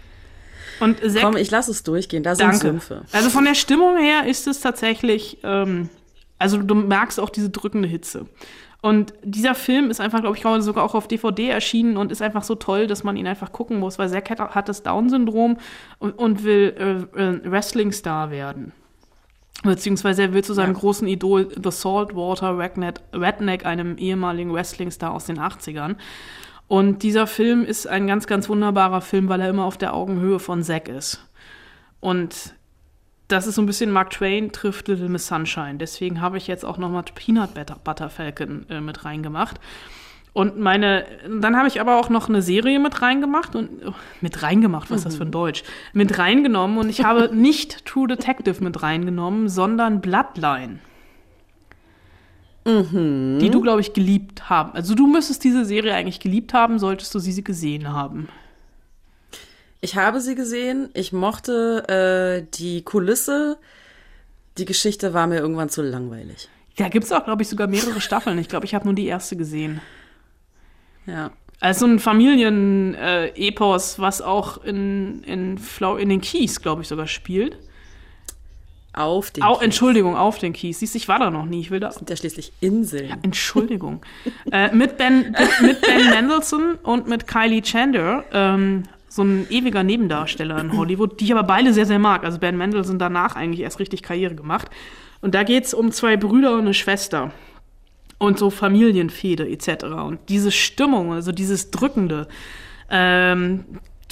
[0.82, 2.22] Und Zack, Komm, ich lass es durchgehen.
[2.22, 2.66] Da sind danke.
[2.66, 3.02] Sümpfe.
[3.12, 5.88] Also von der Stimmung her ist es tatsächlich, ähm,
[6.38, 8.26] also du merkst auch diese drückende Hitze.
[8.80, 12.42] Und dieser Film ist einfach, glaube ich, sogar auch auf DVD erschienen und ist einfach
[12.42, 15.58] so toll, dass man ihn einfach gucken muss, weil Zack hat, hat das Down-Syndrom
[16.00, 18.72] und, und will äh, äh, Wrestling-Star werden.
[19.62, 20.80] Beziehungsweise er will zu seinem Ja.
[20.80, 25.94] großen Idol The Saltwater Redneck, Redneck, einem ehemaligen Wrestling-Star aus den 80ern.
[26.72, 30.38] Und dieser Film ist ein ganz, ganz wunderbarer Film, weil er immer auf der Augenhöhe
[30.38, 31.20] von Zack ist.
[32.00, 32.54] Und
[33.28, 35.74] das ist so ein bisschen Mark Twain trifft Little Miss Sunshine.
[35.76, 39.60] Deswegen habe ich jetzt auch nochmal Peanut Butter, Falcon äh, mit reingemacht.
[40.32, 44.42] Und meine, dann habe ich aber auch noch eine Serie mit reingemacht und oh, mit
[44.42, 45.64] reingemacht, was ist das für ein Deutsch?
[45.92, 50.78] Mit reingenommen und ich habe nicht True Detective mit reingenommen, sondern Bloodline.
[52.64, 54.72] Die du, glaube ich, geliebt haben.
[54.72, 58.28] Also du müsstest diese Serie eigentlich geliebt haben, solltest du sie gesehen haben.
[59.80, 60.88] Ich habe sie gesehen.
[60.94, 63.58] Ich mochte äh, die Kulisse.
[64.58, 66.48] Die Geschichte war mir irgendwann zu langweilig.
[66.76, 68.38] Da gibt es auch, glaube ich, sogar mehrere Staffeln.
[68.38, 69.80] Ich glaube, ich habe nur die erste gesehen.
[71.06, 71.32] Ja.
[71.58, 77.58] Also ein Familien-Epos, was auch in, in, Flau in den Keys, glaube ich, sogar spielt.
[78.94, 79.62] Auf den Au, Kies.
[79.64, 80.80] Entschuldigung, auf den Keys.
[80.80, 81.60] Siehst du, ich war da noch nie.
[81.60, 81.90] Ich will da.
[81.90, 83.18] sind ja schließlich Inseln.
[83.22, 84.02] Entschuldigung.
[84.50, 90.58] äh, mit, ben, mit Ben Mendelssohn und mit Kylie Chandler, ähm, so ein ewiger Nebendarsteller
[90.58, 92.24] in Hollywood, die ich aber beide sehr, sehr mag.
[92.24, 94.68] Also Ben Mendelssohn danach eigentlich erst richtig Karriere gemacht.
[95.20, 97.30] Und da geht's um zwei Brüder und eine Schwester.
[98.18, 99.84] Und so Familienfehde etc.
[99.84, 102.28] Und diese Stimmung, also dieses Drückende,
[102.90, 103.64] ähm,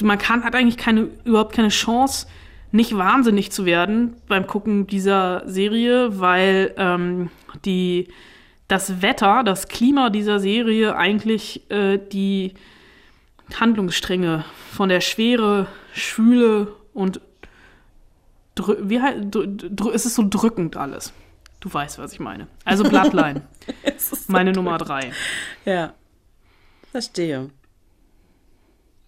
[0.03, 2.27] man kann, hat eigentlich keine, überhaupt keine Chance,
[2.73, 7.31] nicht wahnsinnig zu werden beim Gucken dieser Serie, weil ähm,
[7.65, 8.09] die,
[8.69, 12.55] das Wetter, das Klima dieser Serie eigentlich äh, die
[13.59, 17.21] Handlungsstränge von der Schwere, Schwüle und
[18.57, 21.13] wie drü es ist so drückend alles.
[21.61, 22.47] Du weißt, was ich meine.
[22.65, 23.43] Also Bloodline,
[23.83, 24.65] ist so meine drückend.
[24.65, 25.13] Nummer drei.
[25.65, 25.95] Ja.
[26.91, 27.51] Verstehe.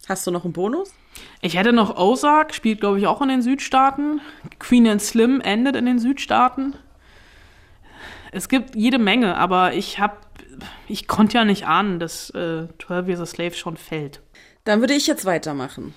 [0.08, 0.92] Hast du noch einen Bonus?
[1.40, 4.20] Ich hätte noch Ozark, spielt glaube ich auch in den Südstaaten.
[4.58, 6.74] Queen and Slim endet in den Südstaaten.
[8.30, 10.16] Es gibt jede Menge, aber ich habe,
[10.88, 14.20] ich konnte ja nicht ahnen, dass äh, 12 Years a Slave schon fällt.
[14.64, 15.94] Dann würde ich jetzt weitermachen.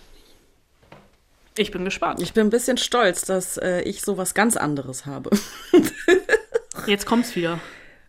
[1.57, 2.21] Ich bin gespannt.
[2.21, 5.29] Ich bin ein bisschen stolz, dass äh, ich sowas ganz anderes habe.
[6.85, 7.59] Jetzt kommt's wieder.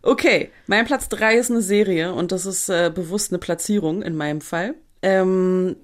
[0.03, 4.17] Okay, mein Platz drei ist eine Serie und das ist äh, bewusst eine Platzierung in
[4.17, 4.75] meinem Fall.
[5.03, 5.77] Ähm,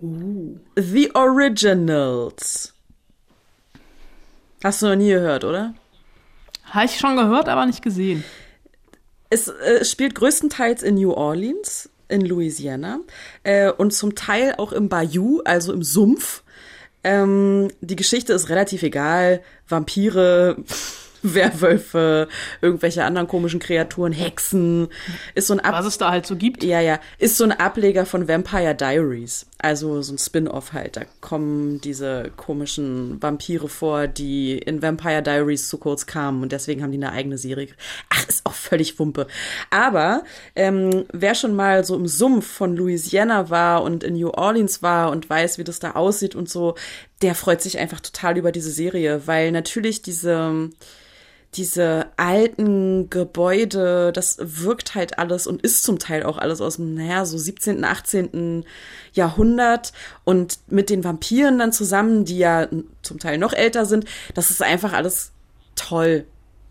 [0.77, 2.75] The Originals.
[4.65, 5.75] Hast du noch nie gehört, oder?
[6.65, 8.25] Habe ich schon gehört, aber nicht gesehen.
[9.31, 11.89] Es äh, spielt größtenteils in New Orleans.
[12.09, 13.01] in Louisiana
[13.43, 16.43] äh, und zum Teil auch im Bayou, also im Sumpf.
[17.03, 19.41] Ähm, die Geschichte ist relativ egal.
[19.67, 20.57] Vampire,
[21.35, 22.29] Werwölfe,
[22.61, 24.89] irgendwelche anderen komischen Kreaturen, Hexen.
[25.35, 26.65] Ist so ein Ab Was es da halt so gibt.
[26.65, 26.99] Ja, ja.
[27.19, 29.47] Ist so ein Ableger von Vampire Diaries.
[29.59, 30.97] Also so ein Spin-off halt.
[30.97, 36.83] Da kommen diese komischen Vampire vor, die in Vampire Diaries zu kurz kamen und deswegen
[36.83, 37.69] haben die eine eigene Serie.
[38.11, 39.27] Ach, ist auch völlig Wumpe.
[39.71, 40.25] Aber
[40.57, 45.11] ähm, wer schon mal so im Sumpf von Louisiana war und in New Orleans war
[45.11, 46.75] und weiß, wie das da aussieht und so,
[47.23, 50.71] der freut sich einfach total über diese Serie, weil natürlich diese
[51.55, 56.95] diese alten Gebäude, das wirkt halt alles und ist zum Teil auch alles aus dem,
[56.95, 58.65] naja, so 17., 18.
[59.13, 59.93] Jahrhundert
[60.25, 62.69] und mit den Vampiren dann zusammen, die ja
[63.03, 65.33] zum Teil noch älter sind, das ist einfach alles
[65.75, 66.25] toll.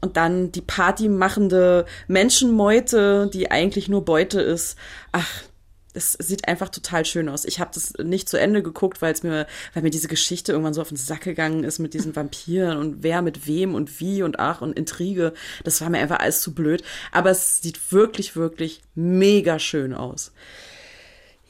[0.04, 4.76] Und dann die partymachende Menschenmeute, die eigentlich nur Beute ist.
[5.12, 5.44] Ach,
[5.94, 7.46] es sieht einfach total schön aus.
[7.46, 10.74] Ich habe das nicht zu Ende geguckt, weil es mir, weil mir diese Geschichte irgendwann
[10.74, 14.24] so auf den Sack gegangen ist mit diesen Vampiren und wer mit wem und wie
[14.24, 15.34] und ach und Intrige.
[15.64, 16.84] Das war mir einfach alles zu blöd.
[17.12, 20.32] Aber es sieht wirklich, wirklich mega schön aus.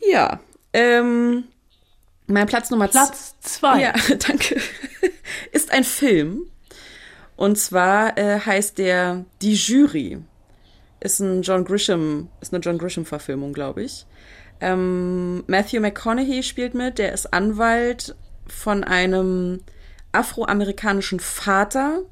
[0.09, 0.39] Ja,
[0.73, 1.43] ähm,
[2.27, 3.81] mein Platz Nummer Platz zwei.
[3.81, 3.93] Ja,
[4.27, 4.59] danke.
[5.51, 6.47] ist ein Film.
[7.35, 10.21] Und zwar äh, heißt der Die Jury
[11.01, 14.05] ist ein John Grisham, ist eine John Grisham-Verfilmung, glaube ich.
[14.61, 18.15] Ähm, Matthew McConaughey spielt mit, der ist Anwalt
[18.47, 19.61] von einem
[20.11, 22.03] afroamerikanischen Vater,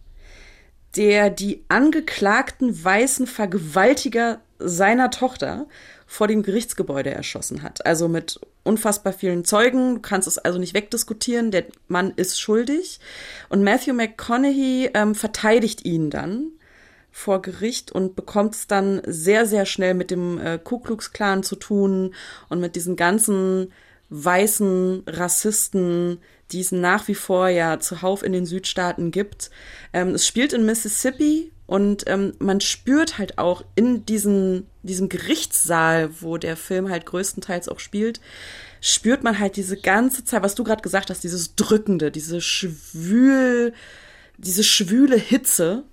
[0.96, 5.68] der die angeklagten weißen Vergewaltiger seiner Tochter
[6.08, 7.86] vor dem Gerichtsgebäude erschossen hat.
[7.86, 9.96] Also mit unfassbar vielen Zeugen.
[9.96, 11.52] Du kannst es also nicht wegdiskutieren.
[11.52, 13.00] Der Mann ist schuldig.
[13.50, 16.52] Und Matthew McConaughey ähm, verteidigt ihn dann
[17.12, 21.44] vor Gericht und bekommt es dann sehr, sehr schnell mit dem äh, Ku Klux Klan
[21.44, 22.14] zu tun
[22.50, 23.72] und mit diesen ganzen
[24.10, 26.20] weißen Rassisten,
[26.52, 29.52] die es nach wie vor ja zuhauf in den Südstaaten gibt.
[29.94, 36.10] Ähm, es spielt in Mississippi und ähm, man spürt halt auch in diesen, diesem Gerichtssaal,
[36.22, 38.20] wo der Film halt größtenteils auch spielt,
[38.82, 43.74] spürt man halt diese ganze Zeit, was du gerade gesagt hast, dieses Drückende, diese schwül,
[44.38, 45.84] diese schwüle Hitze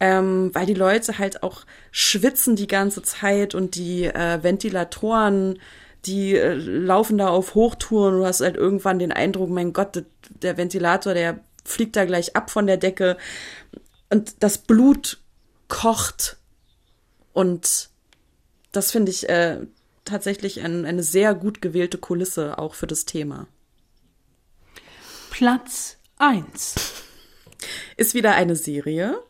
[0.00, 5.58] ähm, weil die Leute halt auch schwitzen die ganze Zeit und die äh, Ventilatoren,
[6.04, 8.18] die äh, laufen da auf Hochtouren.
[8.18, 10.04] Du hast halt irgendwann den Eindruck, mein Gott,
[10.42, 13.16] der Ventilator, der fliegt da gleich ab von der Decke
[14.10, 15.20] und das Blut
[15.68, 16.36] kocht
[17.32, 17.88] und
[18.72, 19.60] das finde ich äh,
[20.04, 23.46] tatsächlich ein, eine sehr gut gewählte Kulisse auch für das Thema.
[25.30, 26.74] Platz 1
[27.96, 29.22] ist wieder eine Serie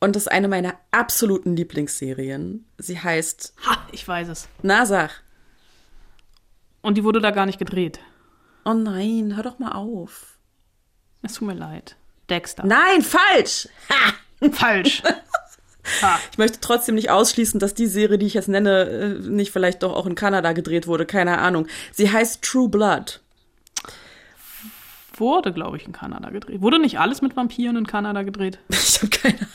[0.00, 2.64] und das ist eine meiner absoluten Lieblingsserien.
[2.78, 3.54] Sie heißt.
[3.66, 4.48] Ha, ich weiß es.
[4.62, 5.22] Na, sag.
[6.80, 8.00] Und die wurde da gar nicht gedreht.
[8.64, 10.38] Oh nein, hör doch mal auf.
[11.22, 11.96] Es tut mir leid.
[12.30, 12.64] Dexter.
[12.64, 13.68] Nein, falsch!
[13.90, 14.48] Ha!
[14.52, 15.02] Falsch.
[16.02, 16.18] ha.
[16.32, 19.82] Ich möchte trotzdem nicht ausschließen, dass die Serie, die ich jetzt nenne, äh, nicht vielleicht
[19.82, 21.04] doch auch in Kanada gedreht wurde.
[21.04, 21.66] Keine Ahnung.
[21.92, 23.20] Sie heißt True Blood
[25.20, 26.60] wurde, glaube ich, in Kanada gedreht.
[26.62, 28.58] Wurde nicht alles mit Vampiren in Kanada gedreht?
[28.70, 29.48] Ich habe keine Ahnung.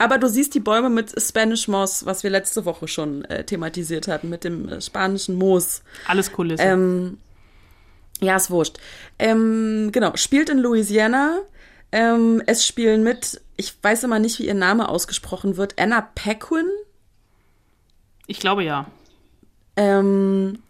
[0.00, 4.08] Aber du siehst die Bäume mit Spanish Moss, was wir letzte Woche schon äh, thematisiert
[4.08, 5.82] hatten, mit dem äh, spanischen Moos.
[6.06, 6.62] Alles Kulisse.
[6.62, 7.18] Ähm,
[8.22, 8.78] ja, ist wurscht.
[9.18, 11.40] Ähm, genau, spielt in Louisiana.
[11.92, 16.64] Ähm, es spielen mit, ich weiß immer nicht, wie ihr Name ausgesprochen wird, Anna Paquin.
[18.26, 18.86] Ich glaube ja.
[19.76, 20.62] Ähm,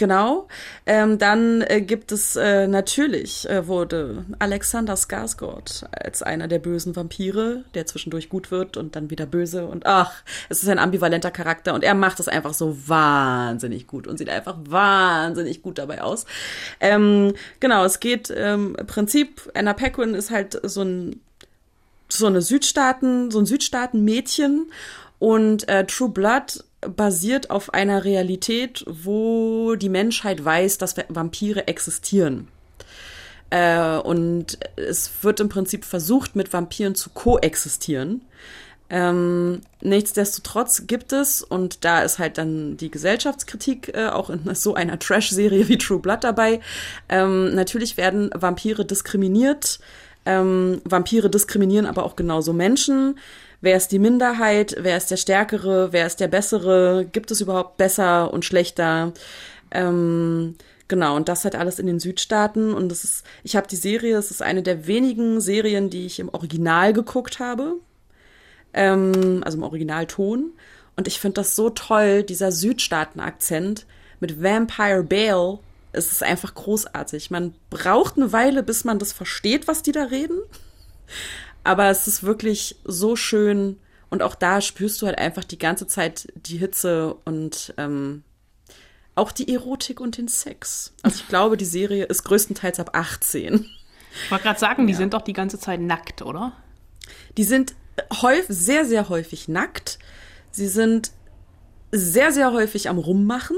[0.00, 0.48] Genau.
[0.86, 6.96] Ähm, dann äh, gibt es äh, natürlich, äh, wurde Alexander Skarsgård als einer der bösen
[6.96, 9.66] Vampire, der zwischendurch gut wird und dann wieder böse.
[9.66, 14.06] Und ach, es ist ein ambivalenter Charakter und er macht es einfach so wahnsinnig gut
[14.06, 16.24] und sieht einfach wahnsinnig gut dabei aus.
[16.80, 21.20] Ähm, genau, es geht ähm, im Prinzip, Anna Paquin ist halt so ein
[22.08, 24.72] so eine Südstaaten, so ein Südstaaten-Mädchen
[25.20, 32.48] und äh, True Blood basiert auf einer Realität, wo die Menschheit weiß, dass Vampire existieren.
[33.50, 38.22] Äh, und es wird im Prinzip versucht, mit Vampiren zu koexistieren.
[38.88, 44.74] Ähm, nichtsdestotrotz gibt es, und da ist halt dann die Gesellschaftskritik äh, auch in so
[44.74, 46.60] einer Trash-Serie wie True Blood dabei,
[47.10, 49.80] ähm, natürlich werden Vampire diskriminiert.
[50.26, 53.18] Ähm, Vampire diskriminieren aber auch genauso Menschen.
[53.60, 54.74] Wer ist die Minderheit?
[54.78, 55.92] Wer ist der Stärkere?
[55.92, 57.06] Wer ist der Bessere?
[57.10, 59.12] Gibt es überhaupt besser und schlechter?
[59.70, 60.56] Ähm,
[60.88, 62.72] genau, und das halt alles in den Südstaaten.
[62.72, 66.20] Und das ist, ich habe die Serie, es ist eine der wenigen Serien, die ich
[66.20, 67.74] im Original geguckt habe.
[68.72, 70.52] Ähm, also im Originalton.
[70.96, 73.86] Und ich finde das so toll, dieser Südstaaten-Akzent
[74.20, 75.58] mit Vampire Bale.
[75.92, 77.30] Es ist einfach großartig.
[77.30, 80.38] Man braucht eine Weile, bis man das versteht, was die da reden.
[81.64, 83.78] Aber es ist wirklich so schön.
[84.08, 88.24] Und auch da spürst du halt einfach die ganze Zeit die Hitze und ähm,
[89.14, 90.92] auch die Erotik und den Sex.
[91.02, 93.66] Also ich glaube, die Serie ist größtenteils ab 18.
[94.24, 96.52] Ich wollte gerade sagen, die sind doch die ganze Zeit nackt, oder?
[97.36, 97.74] Die sind
[98.22, 99.98] häufig, sehr, sehr häufig nackt.
[100.50, 101.12] Sie sind
[101.92, 103.56] sehr, sehr häufig am Rummachen.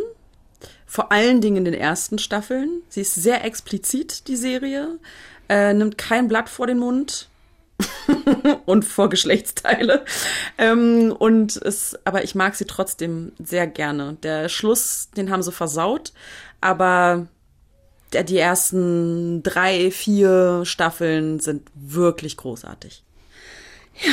[0.87, 2.83] Vor allen Dingen in den ersten Staffeln.
[2.89, 4.99] Sie ist sehr explizit, die Serie.
[5.49, 7.29] Äh, nimmt kein Blatt vor den Mund.
[8.67, 10.05] und vor Geschlechtsteile.
[10.59, 14.17] Ähm, und es, aber ich mag sie trotzdem sehr gerne.
[14.23, 16.13] Der Schluss, den haben sie versaut,
[16.61, 17.27] aber
[18.13, 23.03] der, die ersten drei, vier Staffeln sind wirklich großartig.
[24.05, 24.13] Ja.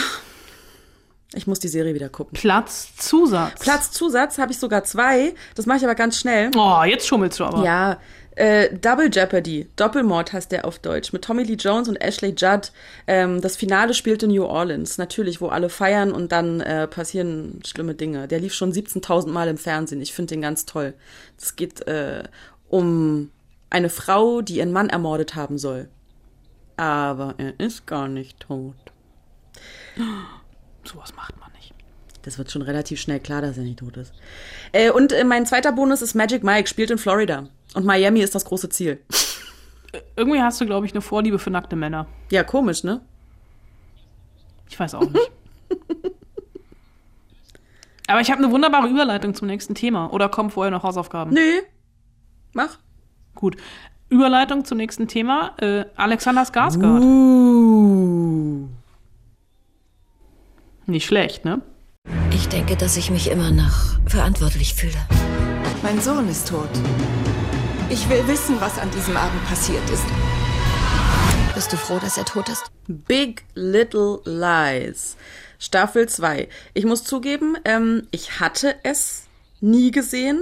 [1.35, 2.33] Ich muss die Serie wieder gucken.
[2.33, 3.59] Platzzusatz.
[3.59, 5.35] Platzzusatz habe ich sogar zwei.
[5.53, 6.49] Das mache ich aber ganz schnell.
[6.55, 7.63] Oh, jetzt schummelst du aber.
[7.63, 7.99] Ja,
[8.39, 12.71] äh, Double Jeopardy, Doppelmord heißt der auf Deutsch, mit Tommy Lee Jones und Ashley Judd.
[13.05, 17.61] Ähm, das Finale spielt in New Orleans, natürlich, wo alle feiern und dann äh, passieren
[17.65, 18.29] schlimme Dinge.
[18.29, 20.01] Der lief schon 17.000 Mal im Fernsehen.
[20.01, 20.93] Ich finde den ganz toll.
[21.37, 22.23] Es geht äh,
[22.69, 23.29] um
[23.69, 25.89] eine Frau, die ihren Mann ermordet haben soll.
[26.77, 28.75] Aber er ist gar nicht tot.
[30.85, 31.48] Sowas macht man.
[32.23, 34.13] Das wird schon relativ schnell klar, dass er nicht tot ist.
[34.71, 37.47] Äh, und äh, mein zweiter Bonus ist Magic Mike, spielt in Florida.
[37.73, 38.99] Und Miami ist das große Ziel.
[40.15, 42.07] Irgendwie hast du, glaube ich, eine Vorliebe für nackte Männer.
[42.29, 43.01] Ja, komisch, ne?
[44.69, 45.31] Ich weiß auch nicht.
[48.07, 50.11] Aber ich habe eine wunderbare Überleitung zum nächsten Thema.
[50.11, 51.31] Oder kommen vorher noch Hausaufgaben?
[51.31, 51.61] Nee.
[52.53, 52.79] Mach.
[53.35, 53.55] Gut.
[54.09, 55.55] Überleitung zum nächsten Thema.
[55.57, 57.01] Äh, Alexander Skarsgård.
[57.03, 58.67] Uh.
[60.87, 61.61] Nicht schlecht, ne?
[62.31, 64.97] Ich denke, dass ich mich immer noch verantwortlich fühle.
[65.83, 66.69] Mein Sohn ist tot.
[67.89, 70.05] Ich will wissen, was an diesem Abend passiert ist.
[71.55, 72.71] Bist du froh, dass er tot ist?
[72.87, 75.17] Big Little Lies.
[75.57, 76.47] Staffel 2.
[76.73, 79.23] Ich muss zugeben, ähm, ich hatte es
[79.59, 80.41] nie gesehen.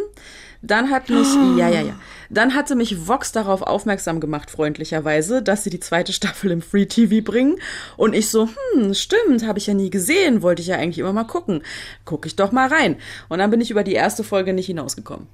[0.61, 1.27] Dann hat mich,
[1.57, 1.99] ja, ja, ja.
[2.29, 6.85] Dann hatte mich Vox darauf aufmerksam gemacht, freundlicherweise, dass sie die zweite Staffel im Free
[6.85, 7.57] TV bringen.
[7.95, 11.13] Und ich so, hm, stimmt, habe ich ja nie gesehen, wollte ich ja eigentlich immer
[11.13, 11.63] mal gucken.
[12.05, 12.97] Guck ich doch mal rein.
[13.29, 15.27] Und dann bin ich über die erste Folge nicht hinausgekommen.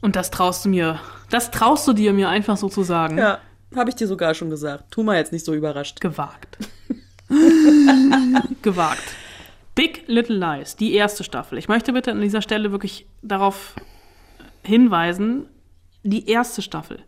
[0.00, 0.98] Und das traust du mir,
[1.30, 3.18] das traust du dir mir einfach so zu sagen.
[3.18, 3.38] Ja,
[3.74, 4.84] habe ich dir sogar schon gesagt.
[4.90, 6.00] Tu mal jetzt nicht so überrascht.
[6.00, 6.58] Gewagt.
[8.62, 9.04] Gewagt.
[9.80, 11.56] Big Little Lies, die erste Staffel.
[11.56, 13.74] Ich möchte bitte an dieser Stelle wirklich darauf
[14.62, 15.46] hinweisen,
[16.02, 16.98] die erste Staffel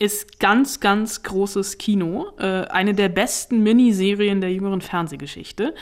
[0.00, 2.32] ist ganz, ganz großes Kino.
[2.36, 5.72] Äh, eine der besten Miniserien der jüngeren Fernsehgeschichte.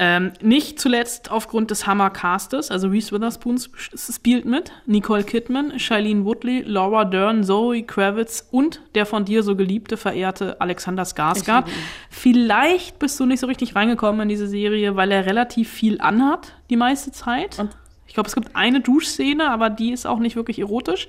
[0.00, 6.62] Ähm, nicht zuletzt aufgrund des Hammer-Castes, also Reese Witherspoon spielt mit, Nicole Kidman, Shailene Woodley,
[6.64, 11.64] Laura Dern, Zoe Kravitz und der von dir so geliebte, verehrte Alexander Skarsgård.
[12.10, 16.54] Vielleicht bist du nicht so richtig reingekommen in diese Serie, weil er relativ viel anhat
[16.70, 17.58] die meiste Zeit.
[17.58, 17.76] Und?
[18.06, 21.08] Ich glaube, es gibt eine Duschszene, aber die ist auch nicht wirklich erotisch.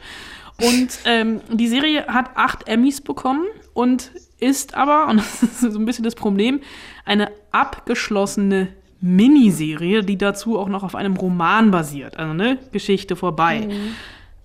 [0.60, 5.80] Und ähm, die Serie hat acht Emmys bekommen und ist aber, und das ist so
[5.80, 6.62] ein bisschen das Problem,
[7.06, 8.70] eine abgeschlossene
[9.02, 12.18] Miniserie, die dazu auch noch auf einem Roman basiert.
[12.18, 13.68] Also ne, Geschichte vorbei.
[13.68, 13.96] Mhm.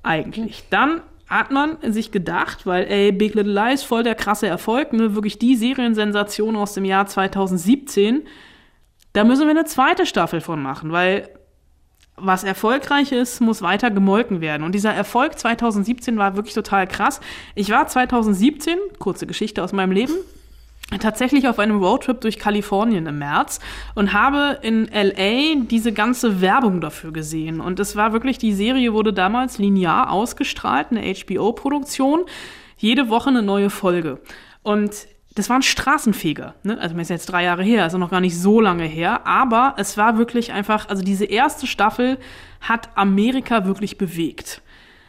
[0.03, 0.65] Eigentlich.
[0.71, 5.15] Dann hat man sich gedacht, weil ey, Big Little Lies voll der krasse Erfolg, ne,
[5.15, 8.23] wirklich die Seriensensation aus dem Jahr 2017.
[9.13, 11.29] Da müssen wir eine zweite Staffel von machen, weil
[12.17, 14.63] was erfolgreich ist, muss weiter gemolken werden.
[14.63, 17.21] Und dieser Erfolg 2017 war wirklich total krass.
[17.55, 20.15] Ich war 2017, kurze Geschichte aus meinem Leben,
[21.01, 23.61] tatsächlich auf einem Roadtrip durch Kalifornien im März
[23.95, 27.61] und habe in LA diese ganze Werbung dafür gesehen.
[27.61, 32.25] Und es war wirklich, die Serie wurde damals linear ausgestrahlt, eine HBO-Produktion,
[32.77, 34.21] jede Woche eine neue Folge.
[34.63, 36.55] Und das war ein Straßenfeger.
[36.63, 36.79] Ne?
[36.81, 39.27] Also, mir ist jetzt drei Jahre her, also noch gar nicht so lange her.
[39.27, 42.19] Aber es war wirklich einfach, also diese erste Staffel
[42.61, 44.63] hat Amerika wirklich bewegt.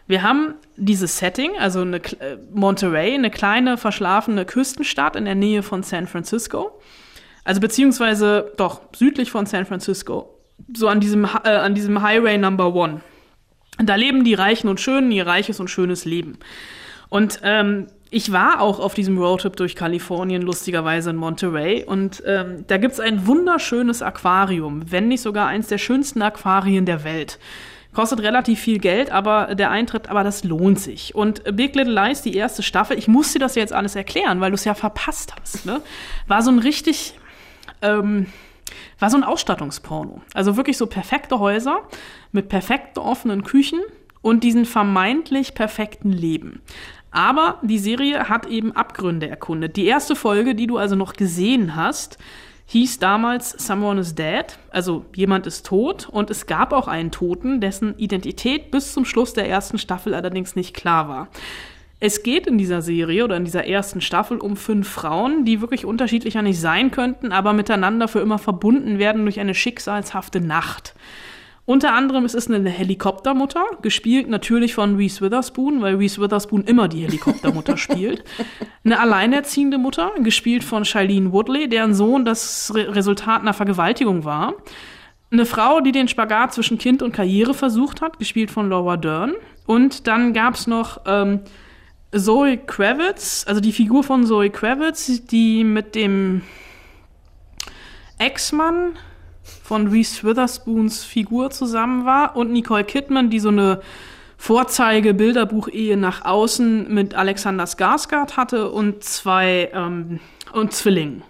[0.07, 5.63] Wir haben dieses Setting, also eine, äh, Monterey, eine kleine verschlafene Küstenstadt in der Nähe
[5.63, 6.79] von San Francisco.
[7.43, 10.37] Also beziehungsweise doch südlich von San Francisco.
[10.73, 13.01] So an diesem, äh, an diesem Highway Number One.
[13.77, 16.37] Da leben die Reichen und Schönen ihr reiches und schönes Leben.
[17.09, 21.83] Und ähm, ich war auch auf diesem Roadtrip durch Kalifornien, lustigerweise in Monterey.
[21.83, 27.03] Und ähm, da gibt's ein wunderschönes Aquarium, wenn nicht sogar eins der schönsten Aquarien der
[27.03, 27.39] Welt.
[27.95, 31.15] Kostet relativ viel Geld, aber der Eintritt, aber das lohnt sich.
[31.15, 34.51] Und Big Little Lies, die erste Staffel, ich muss dir das jetzt alles erklären, weil
[34.51, 35.81] du es ja verpasst hast, ne?
[36.27, 37.17] War so ein richtig,
[37.81, 38.25] ähm,
[38.99, 40.21] war so ein Ausstattungsporno.
[40.33, 41.79] Also wirklich so perfekte Häuser
[42.33, 43.79] mit perfekten offenen Küchen
[44.21, 46.61] und diesen vermeintlich perfekten Leben.
[47.11, 49.77] Aber die Serie hat eben Abgründe erkundet.
[49.77, 52.17] Die erste Folge, die du also noch gesehen hast,
[52.67, 56.07] hieß damals Someone is Dead, also jemand ist tot.
[56.09, 60.55] Und es gab auch einen Toten, dessen Identität bis zum Schluss der ersten Staffel allerdings
[60.55, 61.27] nicht klar war.
[61.99, 65.85] Es geht in dieser Serie oder in dieser ersten Staffel um fünf Frauen, die wirklich
[65.85, 70.93] unterschiedlicher nicht sein könnten, aber miteinander für immer verbunden werden durch eine schicksalshafte Nacht.
[71.65, 76.87] Unter anderem ist es eine Helikoptermutter, gespielt natürlich von Reese Witherspoon, weil Reese Witherspoon immer
[76.87, 78.23] die Helikoptermutter spielt.
[78.83, 84.53] Eine alleinerziehende Mutter, gespielt von Shailene Woodley, deren Sohn das Re Resultat einer Vergewaltigung war.
[85.31, 89.33] Eine Frau, die den Spagat zwischen Kind und Karriere versucht hat, gespielt von Laura Dern.
[89.65, 91.41] Und dann gab's noch ähm,
[92.15, 96.43] Zoe Kravitz, also die Figur von Zoe Kravitz, die mit dem
[98.19, 98.93] Ex-Mann
[99.63, 103.81] von Reese Witherspoons Figur zusammen war und Nicole Kidman, die so eine
[104.37, 110.19] Vorzeige-Bilderbuch-Ehe nach außen mit Alexander Skarsgård hatte und zwei ähm,
[110.51, 111.23] und Zwillingen.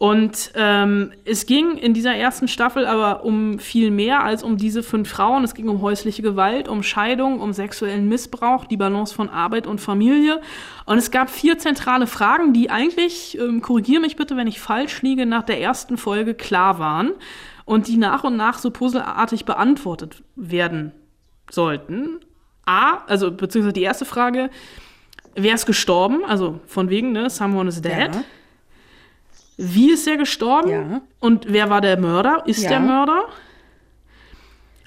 [0.00, 4.82] Und ähm, es ging in dieser ersten Staffel aber um viel mehr als um diese
[4.82, 5.44] fünf Frauen.
[5.44, 9.78] Es ging um häusliche Gewalt, um Scheidung, um sexuellen Missbrauch, die Balance von Arbeit und
[9.78, 10.40] Familie.
[10.86, 15.02] Und es gab vier zentrale Fragen, die eigentlich, ähm, korrigiere mich bitte, wenn ich falsch
[15.02, 17.10] liege, nach der ersten Folge klar waren
[17.66, 20.92] und die nach und nach so puzzelartig beantwortet werden
[21.50, 22.20] sollten.
[22.64, 24.48] A, also beziehungsweise die erste Frage,
[25.34, 26.24] wer ist gestorben?
[26.24, 28.14] Also von wegen, ne, someone is dead.
[28.14, 28.24] Ja.
[29.62, 30.70] Wie ist er gestorben?
[30.70, 31.02] Ja.
[31.18, 32.42] Und wer war der Mörder?
[32.46, 32.70] Ist ja.
[32.70, 33.24] der Mörder?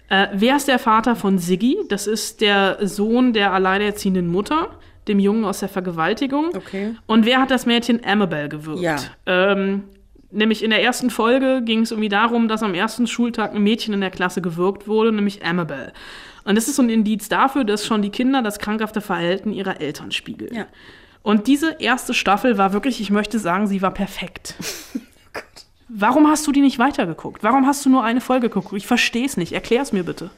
[0.09, 1.77] Äh, wer ist der Vater von Siggi?
[1.89, 4.69] Das ist der Sohn der alleinerziehenden Mutter,
[5.07, 6.55] dem Jungen aus der Vergewaltigung.
[6.55, 6.95] Okay.
[7.05, 8.81] Und wer hat das Mädchen Amabel gewirkt?
[8.81, 8.97] Ja.
[9.27, 9.83] Ähm,
[10.31, 13.93] nämlich in der ersten Folge ging es irgendwie darum, dass am ersten Schultag ein Mädchen
[13.93, 15.93] in der Klasse gewirkt wurde, nämlich Amabel.
[16.45, 19.79] Und das ist so ein Indiz dafür, dass schon die Kinder das krankhafte Verhalten ihrer
[19.81, 20.53] Eltern spiegeln.
[20.53, 20.65] Ja.
[21.23, 24.55] Und diese erste Staffel war wirklich, ich möchte sagen, sie war perfekt.
[25.87, 27.43] Warum hast du die nicht weitergeguckt?
[27.43, 28.75] Warum hast du nur eine Folge geguckt?
[28.75, 29.53] Ich verstehe es nicht.
[29.53, 30.31] Erklär es mir bitte.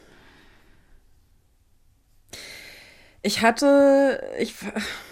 [3.24, 4.54] Ich hatte, ich,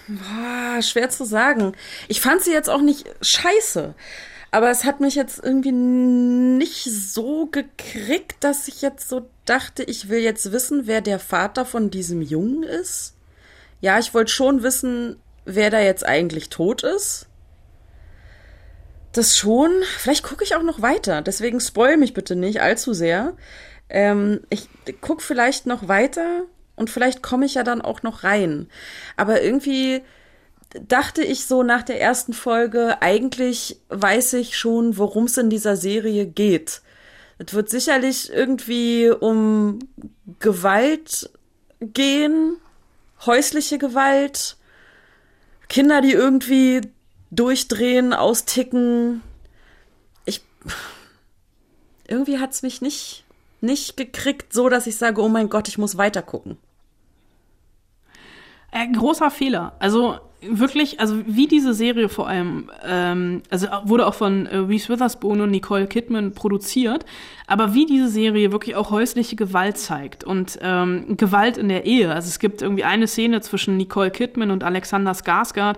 [0.08, 1.74] boah, schwer zu sagen.
[2.08, 3.96] Ich fand sie jetzt auch nicht scheiße.
[4.52, 10.10] Aber es hat mich jetzt irgendwie nicht so gekriegt, dass ich jetzt so dachte, ich
[10.10, 13.16] will jetzt wissen, wer der Vater von diesem Jungen ist.
[13.82, 17.28] Ja, ich wollte schon wissen, wer da jetzt eigentlich tot ist.
[19.12, 19.72] Das schon.
[19.98, 21.22] Vielleicht gucke ich auch noch weiter.
[21.22, 23.36] Deswegen spoil mich bitte nicht allzu sehr.
[23.90, 24.68] Ähm, ich
[25.02, 26.44] guck vielleicht noch weiter
[26.76, 28.68] und vielleicht komme ich ja dann auch noch rein.
[29.16, 30.02] Aber irgendwie
[30.88, 35.76] dachte ich so nach der ersten Folge, eigentlich weiß ich schon, worum es in dieser
[35.76, 36.82] Serie geht.
[37.38, 39.80] Es wird sicherlich irgendwie um
[40.40, 41.30] Gewalt
[41.80, 42.58] gehen,
[43.26, 44.58] häusliche Gewalt,
[45.70, 46.82] Kinder, die irgendwie
[47.32, 49.22] durchdrehen, austicken.
[50.26, 50.42] Ich.
[52.08, 53.24] Irgendwie hat's mich nicht,
[53.62, 56.58] nicht gekriegt, so dass ich sage, oh mein Gott, ich muss weiter gucken.
[58.72, 59.76] Äh, großer Fehler.
[59.80, 64.90] Also wirklich, also wie diese Serie vor allem, ähm, also wurde auch von äh, Reese
[64.90, 67.06] Witherspoon und Nicole Kidman produziert,
[67.48, 72.14] aber wie diese Serie wirklich auch häusliche Gewalt zeigt und ähm, Gewalt in der Ehe.
[72.14, 75.78] Also es gibt irgendwie eine Szene zwischen Nicole Kidman und Alexander Skarsgård,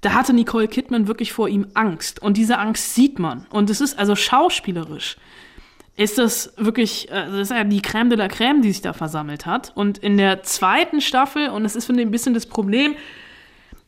[0.00, 3.80] da hatte Nicole Kidman wirklich vor ihm Angst und diese Angst sieht man und es
[3.80, 5.16] ist also schauspielerisch
[5.96, 8.92] ist das wirklich, äh, das ist ja die Crème de la Crème, die sich da
[8.92, 9.72] versammelt hat.
[9.74, 12.96] Und in der zweiten Staffel, und das ist finde ich ein bisschen das Problem,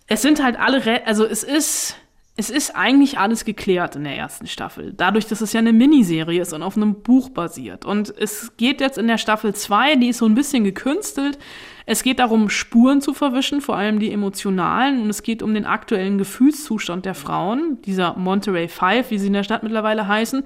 [0.07, 1.97] es sind halt alle, Re also es ist,
[2.37, 4.93] es ist eigentlich alles geklärt in der ersten Staffel.
[4.95, 7.85] Dadurch, dass es ja eine Miniserie ist und auf einem Buch basiert.
[7.85, 11.39] Und es geht jetzt in der Staffel 2, die ist so ein bisschen gekünstelt.
[11.87, 15.01] Es geht darum, Spuren zu verwischen, vor allem die emotionalen.
[15.01, 19.33] Und es geht um den aktuellen Gefühlszustand der Frauen, dieser Monterey Five, wie sie in
[19.33, 20.45] der Stadt mittlerweile heißen.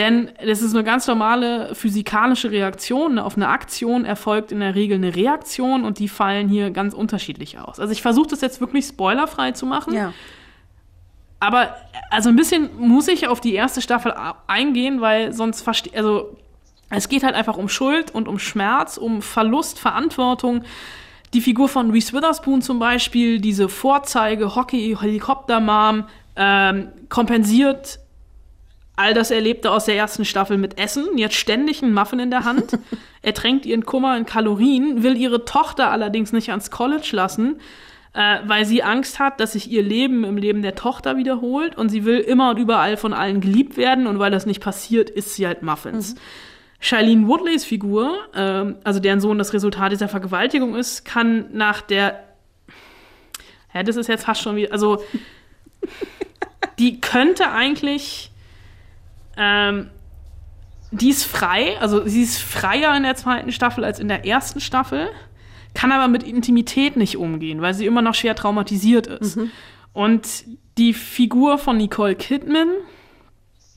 [0.00, 3.18] Denn das ist eine ganz normale physikalische Reaktion.
[3.18, 7.58] Auf eine Aktion erfolgt in der Regel eine Reaktion und die fallen hier ganz unterschiedlich
[7.58, 7.78] aus.
[7.78, 9.92] Also ich versuche das jetzt wirklich spoilerfrei zu machen.
[9.92, 10.14] Ja.
[11.38, 11.76] Aber
[12.08, 14.14] also ein bisschen muss ich auf die erste Staffel
[14.46, 16.34] eingehen, weil sonst verstehe also
[16.88, 20.64] es geht halt einfach um Schuld und um Schmerz, um Verlust, Verantwortung.
[21.34, 26.04] Die Figur von Reese Witherspoon zum Beispiel, diese Vorzeige Hockey-Helikopter-Mom,
[26.36, 27.99] ähm, kompensiert
[28.96, 32.44] all das Erlebte aus der ersten Staffel mit Essen, jetzt ständig einen Muffin in der
[32.44, 32.78] Hand,
[33.22, 37.60] ertränkt ihren Kummer in Kalorien, will ihre Tochter allerdings nicht ans College lassen,
[38.12, 41.88] äh, weil sie Angst hat, dass sich ihr Leben im Leben der Tochter wiederholt und
[41.88, 45.34] sie will immer und überall von allen geliebt werden und weil das nicht passiert, isst
[45.34, 46.14] sie halt Muffins.
[46.14, 46.18] Mhm.
[46.82, 52.24] Shailene Woodleys Figur, äh, also deren Sohn das Resultat dieser Vergewaltigung ist, kann nach der
[53.72, 55.02] ja, das ist jetzt fast schon wieder, also
[56.78, 58.30] die könnte eigentlich
[59.36, 59.90] ähm,
[60.90, 64.60] die ist frei, also sie ist freier in der zweiten Staffel als in der ersten
[64.60, 65.08] Staffel,
[65.74, 69.36] kann aber mit Intimität nicht umgehen, weil sie immer noch schwer traumatisiert ist.
[69.36, 69.50] Mhm.
[69.92, 70.44] Und
[70.78, 72.70] die Figur von Nicole Kidman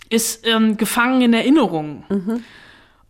[0.09, 2.03] ist ähm, gefangen in Erinnerungen.
[2.09, 2.43] Mhm.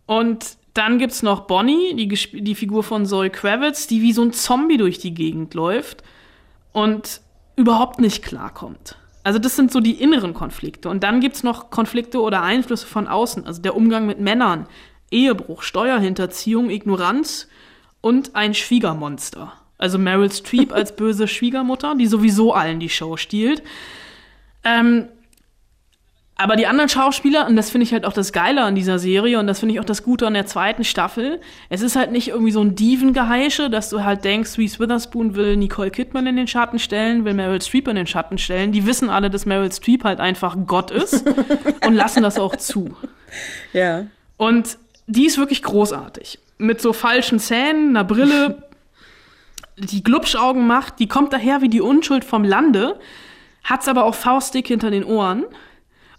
[0.06, 4.22] Und dann gibt es noch Bonnie, die, die Figur von Zoe Kravitz, die wie so
[4.22, 6.02] ein Zombie durch die Gegend läuft
[6.72, 7.20] und
[7.56, 8.96] überhaupt nicht klarkommt.
[9.24, 10.88] Also das sind so die inneren Konflikte.
[10.88, 13.46] Und dann gibt es noch Konflikte oder Einflüsse von außen.
[13.46, 14.66] Also der Umgang mit Männern,
[15.10, 17.48] Ehebruch, Steuerhinterziehung, Ignoranz
[18.02, 19.52] und ein Schwiegermonster.
[19.78, 23.62] Also Meryl Streep als böse Schwiegermutter, die sowieso allen die Show stiehlt.
[24.62, 25.08] Ähm,
[26.36, 29.38] aber die anderen Schauspieler, und das finde ich halt auch das Geile an dieser Serie
[29.38, 32.28] und das finde ich auch das Gute an der zweiten Staffel, es ist halt nicht
[32.28, 36.48] irgendwie so ein Divengeheische, dass du halt denkst, Reese Witherspoon will Nicole Kidman in den
[36.48, 38.72] Schatten stellen, will Meryl Streep in den Schatten stellen.
[38.72, 41.24] Die wissen alle, dass Meryl Streep halt einfach Gott ist
[41.86, 42.96] und lassen das auch zu.
[43.72, 44.06] Ja.
[44.36, 44.76] Und
[45.06, 46.40] die ist wirklich großartig.
[46.58, 48.64] Mit so falschen Zähnen, einer Brille,
[49.78, 52.98] die Glubschaugen macht, die kommt daher wie die Unschuld vom Lande,
[53.62, 55.44] hat's aber auch faustdick hinter den Ohren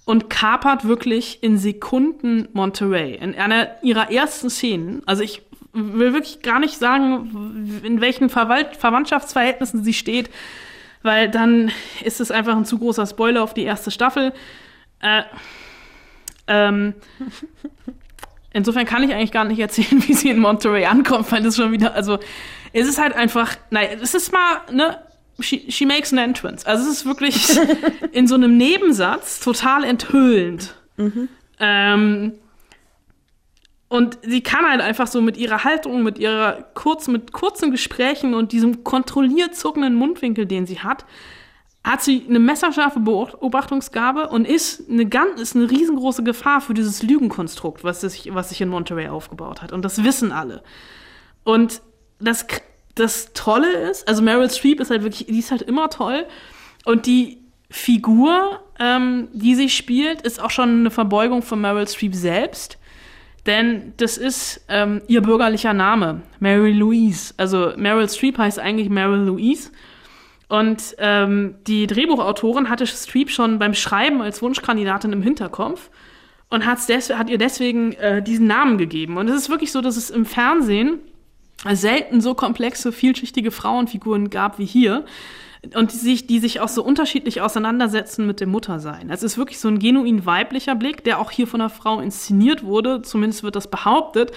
[0.05, 3.15] und kapert wirklich in Sekunden Monterey.
[3.15, 5.41] In einer ihrer ersten Szenen, also ich
[5.73, 10.29] will wirklich gar nicht sagen, in welchen Verwalt Verwandtschaftsverhältnissen sie steht,
[11.01, 11.71] weil dann
[12.03, 14.31] ist es einfach ein zu großer Spoiler auf die erste Staffel.
[15.01, 15.23] Äh,
[16.47, 16.93] ähm,
[18.53, 21.71] insofern kann ich eigentlich gar nicht erzählen, wie sie in Monterey ankommt, weil das schon
[21.71, 22.19] wieder, also
[22.71, 24.97] es ist halt einfach, nein, es ist mal, ne,
[25.39, 26.65] she, she makes an entrance.
[26.65, 27.57] Also es ist wirklich
[28.11, 30.75] in so einem Nebensatz total enthüllend.
[30.97, 31.29] Mhm.
[31.59, 32.33] Ähm,
[33.87, 38.33] und sie kann halt einfach so mit ihrer Haltung, mit ihrer kurz, mit kurzen Gesprächen
[38.33, 41.05] und diesem kontrolliert zuckenden Mundwinkel, den sie hat,
[41.83, 47.03] hat sie eine messerscharfe Beobachtungsgabe und ist eine ganz, ist eine riesengroße Gefahr für dieses
[47.03, 49.71] Lügenkonstrukt, was sich, was sich in Monterey aufgebaut hat.
[49.71, 50.63] Und das wissen alle.
[51.43, 51.83] Und
[52.19, 52.47] das
[52.95, 56.25] das Tolle ist, also Meryl Streep ist halt wirklich, die ist halt immer toll.
[56.85, 57.39] Und die
[57.69, 62.77] Figur, ähm, die sie spielt, ist auch schon eine Verbeugung von Meryl Streep selbst.
[63.45, 67.33] Denn das ist ähm, ihr bürgerlicher Name, Mary Louise.
[67.37, 69.71] Also Meryl Streep heißt eigentlich Meryl Louise.
[70.47, 75.89] Und ähm, die Drehbuchautorin hatte Streep schon beim Schreiben als Wunschkandidatin im Hinterkopf
[76.49, 79.17] und hat ihr deswegen äh, diesen Namen gegeben.
[79.17, 80.99] Und es ist wirklich so, dass es im Fernsehen
[81.73, 85.05] selten so komplexe, vielschichtige Frauenfiguren gab wie hier
[85.73, 89.09] und die sich, die sich auch so unterschiedlich auseinandersetzen mit dem Muttersein.
[89.09, 92.63] Es ist wirklich so ein genuin weiblicher Blick, der auch hier von einer Frau inszeniert
[92.63, 94.31] wurde, zumindest wird das behauptet.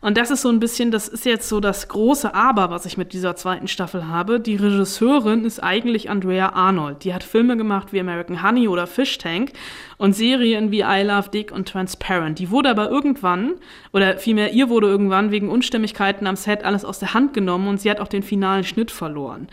[0.00, 2.98] Und das ist so ein bisschen, das ist jetzt so das große Aber, was ich
[2.98, 4.40] mit dieser zweiten Staffel habe.
[4.40, 7.04] Die Regisseurin ist eigentlich Andrea Arnold.
[7.04, 9.52] Die hat Filme gemacht wie American Honey oder Fish Tank
[9.98, 12.38] und Serien wie I Love Dick und Transparent.
[12.38, 13.54] Die wurde aber irgendwann,
[13.92, 17.80] oder vielmehr ihr wurde irgendwann wegen Unstimmigkeiten am Set alles aus der Hand genommen und
[17.80, 19.48] sie hat auch den finalen Schnitt verloren.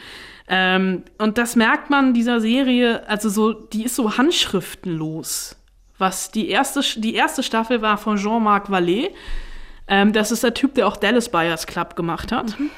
[0.47, 5.55] Ähm, und das merkt man dieser Serie, also so, die ist so handschriftenlos.
[5.97, 9.09] Was die erste, die erste Staffel war von Jean-Marc Vallée.
[9.87, 12.59] Ähm, das ist der Typ, der auch Dallas Buyers Club gemacht hat.
[12.59, 12.69] Mhm.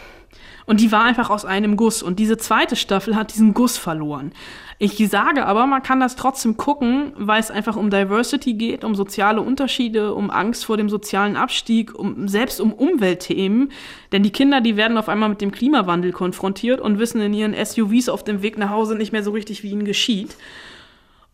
[0.65, 2.03] Und die war einfach aus einem Guss.
[2.03, 4.33] Und diese zweite Staffel hat diesen Guss verloren.
[4.79, 8.95] Ich sage aber, man kann das trotzdem gucken, weil es einfach um Diversity geht, um
[8.95, 13.71] soziale Unterschiede, um Angst vor dem sozialen Abstieg, um selbst um Umweltthemen.
[14.11, 17.53] Denn die Kinder, die werden auf einmal mit dem Klimawandel konfrontiert und wissen in ihren
[17.53, 20.35] SUVs auf dem Weg nach Hause nicht mehr so richtig, wie ihnen geschieht.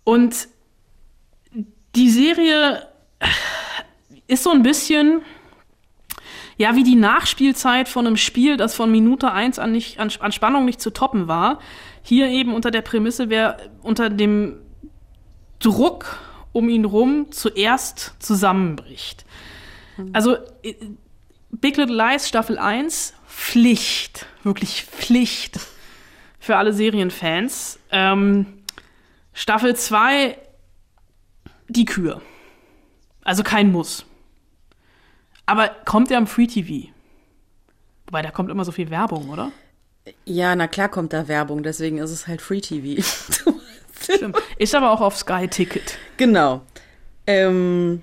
[0.04, 0.48] Und
[1.96, 2.88] die Serie
[4.28, 5.22] ist so ein bisschen
[6.60, 10.34] ja, wie die Nachspielzeit von einem Spiel, das von Minute eins an, nicht, an, an
[10.34, 11.60] Spannung nicht zu toppen war.
[12.10, 14.55] Hier eben unter der Prämisse, wer unter dem
[15.60, 16.18] Druck
[16.53, 19.26] um ihn rum zuerst zusammenbricht.
[19.95, 20.10] Mhm.
[20.14, 20.74] Also äh,
[21.51, 25.60] Big Little Lies Staffel 1, Pflicht, wirklich Pflicht
[26.39, 27.78] für alle Serienfans.
[27.91, 28.64] Ähm,
[29.32, 30.36] Staffel 2,
[31.68, 32.24] die Kür.
[33.24, 34.03] Also kein Muss.
[35.45, 36.89] Aber kommt er am Free TV?
[38.07, 39.51] Wobei, da kommt immer so viel Werbung, oder?
[40.26, 43.01] Ja, na klar kommt da Werbung, deswegen ist es halt Free TV.
[44.01, 44.38] Stimmt.
[44.57, 45.97] Ist aber auch auf Sky Ticket.
[46.18, 46.62] Genau.
[47.28, 48.01] Ähm,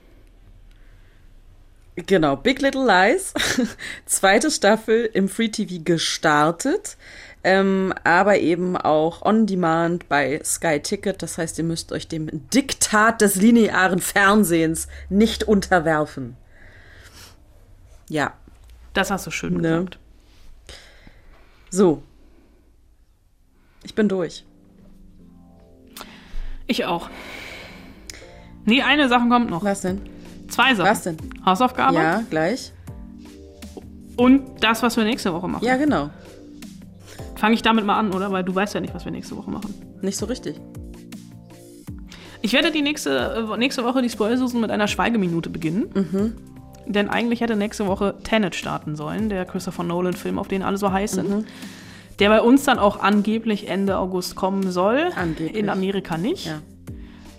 [1.96, 3.32] genau, Big Little Lies,
[4.07, 6.96] zweite Staffel im Free TV gestartet.
[7.42, 11.22] ähm, aber eben auch on demand bei Sky Ticket.
[11.22, 16.36] Das heißt, ihr müsst euch dem Diktat des linearen Fernsehens nicht unterwerfen.
[18.09, 18.34] Ja.
[18.94, 19.62] Das hast du schön Ne?
[19.62, 19.98] gesagt.
[21.76, 22.02] So.
[23.84, 24.44] Ich bin durch.
[26.66, 27.10] Ich auch.
[28.64, 29.62] Nee, eine Sache kommt noch.
[29.62, 30.00] Was denn?
[30.48, 30.90] Zwei Sachen.
[30.90, 31.16] Was denn?
[31.44, 32.72] Hausaufgabe Ja, gleich.
[34.16, 35.64] und das, was wir nächste Woche machen.
[35.64, 36.08] Ja, genau.
[37.36, 38.32] Fange ich damit mal an, oder?
[38.32, 39.74] Weil du weißt ja nicht, was wir nächste Woche machen.
[40.00, 40.58] Nicht so richtig.
[42.40, 45.90] Ich werde die nächste, äh, nächste Woche die Spoilsusen mit einer Schweigeminute beginnen.
[45.94, 46.32] Mhm.
[46.87, 50.93] Denn eigentlich hätte nächste Woche Tenet starten sollen, der Christopher Nolan-Film, auf den alle so
[50.93, 51.28] heiß sind.
[51.28, 51.45] Mhm.
[52.18, 55.09] Der bei uns dann auch angeblich Ende August kommen soll.
[55.16, 55.55] Angeblich.
[55.55, 56.47] In Amerika nicht.
[56.47, 56.61] Ja.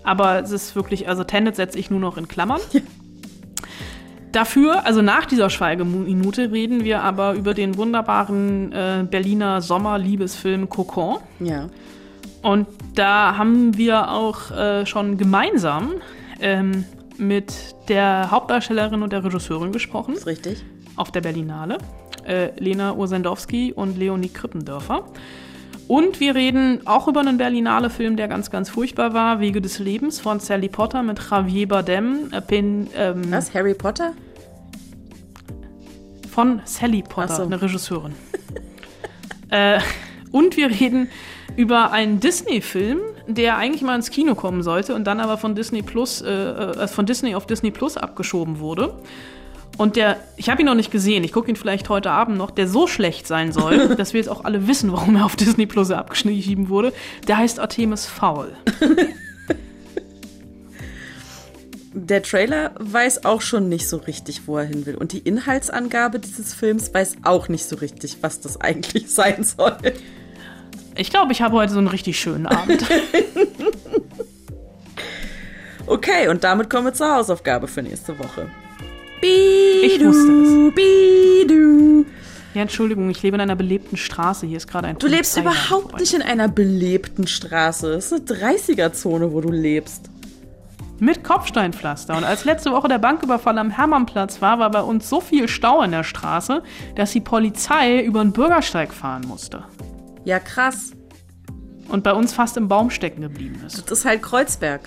[0.04, 2.62] Aber es ist wirklich, also Tenet setze ich nur noch in Klammern.
[4.32, 11.18] Dafür, also nach dieser Schweigeminute, reden wir aber über den wunderbaren äh, Berliner Sommerliebesfilm Cocon.
[11.40, 11.70] Ja.
[12.42, 15.94] Und da haben wir auch äh, schon gemeinsam
[16.40, 16.86] ähm,
[17.18, 20.16] mit der Hauptdarstellerin und der Regisseurin gesprochen.
[20.16, 20.64] Ist richtig.
[20.96, 21.78] Auf der Berlinale.
[22.26, 25.06] Äh, Lena Ursendowski und Leonie Krippendörfer.
[25.88, 29.40] Und wir reden auch über einen Berlinale-Film, der ganz, ganz furchtbar war.
[29.40, 32.32] Wege des Lebens von Sally Potter mit Javier Bardem.
[32.32, 33.54] Äh, Pen, ähm, Was?
[33.54, 34.14] Harry Potter?
[36.30, 37.44] Von Sally Potter, so.
[37.44, 38.14] eine Regisseurin.
[39.50, 39.80] äh,
[40.32, 41.10] und wir reden
[41.56, 45.82] über einen Disney-Film, der eigentlich mal ins Kino kommen sollte und dann aber von Disney
[45.82, 48.94] Plus, äh, äh, von Disney auf Disney Plus abgeschoben wurde.
[49.78, 52.50] Und der, ich habe ihn noch nicht gesehen, ich gucke ihn vielleicht heute Abend noch,
[52.50, 55.66] der so schlecht sein soll, dass wir jetzt auch alle wissen, warum er auf Disney
[55.66, 56.94] Plus abgeschrieben wurde.
[57.28, 58.56] Der heißt Artemis Fowl.
[62.00, 64.94] Der Trailer weiß auch schon nicht so richtig, wo er hin will.
[64.94, 69.78] Und die Inhaltsangabe dieses Films weiß auch nicht so richtig, was das eigentlich sein soll.
[70.98, 72.84] Ich glaube, ich habe heute so einen richtig schönen Abend.
[75.90, 78.48] Okay, und damit kommen wir zur Hausaufgabe für nächste Woche.
[79.22, 80.76] Ich wusste es.
[80.76, 82.06] Bidu.
[82.54, 84.46] Ja, Entschuldigung, ich lebe in einer belebten Straße.
[84.48, 86.00] Hier ist gerade ein Du lebst überhaupt vorbei.
[86.00, 87.94] nicht in einer belebten Straße.
[87.94, 90.10] Es ist eine 30er-Zone, wo du lebst.
[91.00, 92.18] Mit Kopfsteinpflaster.
[92.18, 95.84] Und als letzte Woche der Banküberfall am Hermannplatz war, war bei uns so viel Stau
[95.84, 96.64] in der Straße,
[96.96, 99.64] dass die Polizei über den Bürgersteig fahren musste.
[100.28, 100.92] Ja, krass.
[101.88, 103.90] Und bei uns fast im Baum stecken geblieben ist.
[103.90, 104.82] Das ist halt Kreuzberg.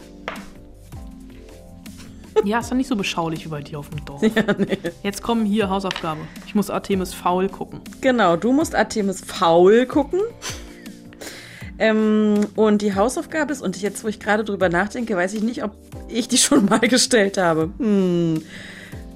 [2.45, 4.21] Ja, ist doch nicht so beschaulich wie bei dir auf dem Dorf.
[5.03, 6.21] Jetzt kommen hier Hausaufgabe.
[6.47, 7.81] Ich muss Artemis faul gucken.
[8.03, 10.21] Genau, du musst Artemis faul gucken.
[11.79, 15.65] Ähm, und die Hausaufgabe ist, und jetzt, wo ich gerade drüber nachdenke, weiß ich nicht,
[15.65, 15.75] ob
[16.09, 17.71] ich die schon mal gestellt habe.
[17.79, 18.43] Hm.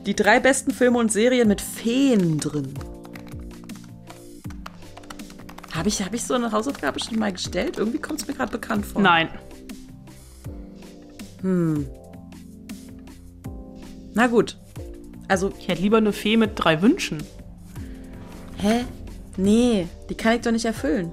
[0.06, 2.72] Die drei besten Filme und Serien mit Feen drin.
[5.74, 7.78] Habe ich, hab ich so eine Hausaufgabe schon mal gestellt?
[7.78, 9.02] Irgendwie kommt es mir gerade bekannt vor.
[9.02, 9.28] Nein.
[11.40, 11.86] Hm.
[14.14, 14.56] Na gut.
[15.26, 17.22] Also, Ich hätte lieber eine Fee mit drei Wünschen.
[18.58, 18.84] hä?
[19.36, 21.12] Nee, die kann ich doch nicht erfüllen.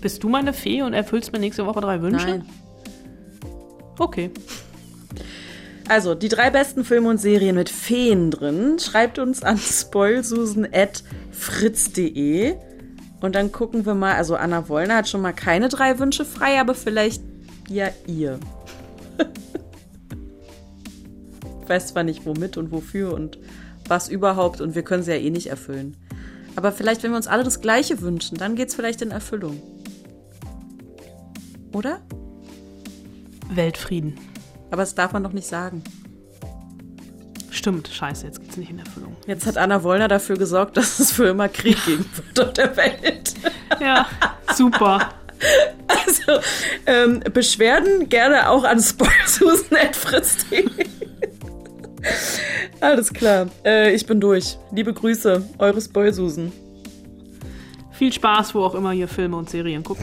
[0.00, 2.26] Bist du meine Fee und erfüllst mir nächste Woche drei Wünsche?
[2.26, 2.46] Nein.
[3.98, 4.30] Okay.
[5.90, 8.78] Also, die drei besten Filme und Serien mit Feen drin.
[8.78, 12.54] Schreibt uns an spoilsusen.fritz.de
[13.20, 14.14] und dann gucken wir mal.
[14.14, 17.24] Also, Anna Wollner hat schon mal keine drei Wünsche frei, aber vielleicht
[17.68, 18.38] ja ihr.
[21.60, 23.40] ich weiß zwar nicht, womit und wofür und
[23.88, 25.96] was überhaupt und wir können sie ja eh nicht erfüllen.
[26.54, 29.60] Aber vielleicht, wenn wir uns alle das Gleiche wünschen, dann geht's vielleicht in Erfüllung.
[31.72, 32.00] Oder?
[33.52, 34.29] Weltfrieden.
[34.70, 35.82] Aber das darf man doch nicht sagen.
[37.50, 39.16] Stimmt, scheiße, jetzt geht's nicht in Erfüllung.
[39.26, 42.76] Jetzt hat Anna Wollner dafür gesorgt, dass es für immer Krieg geben wird auf der
[42.76, 43.34] Welt.
[43.80, 44.06] Ja,
[44.54, 45.10] super.
[45.88, 46.40] Also,
[46.86, 50.68] ähm, Beschwerden gerne auch an spoilsusen.fritz.de.
[52.80, 53.48] Alles klar.
[53.64, 54.56] Äh, ich bin durch.
[54.70, 56.52] Liebe Grüße, eure Spoilsusen.
[57.92, 60.02] Viel Spaß, wo auch immer ihr Filme und Serien guckt.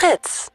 [0.00, 0.50] Fritz.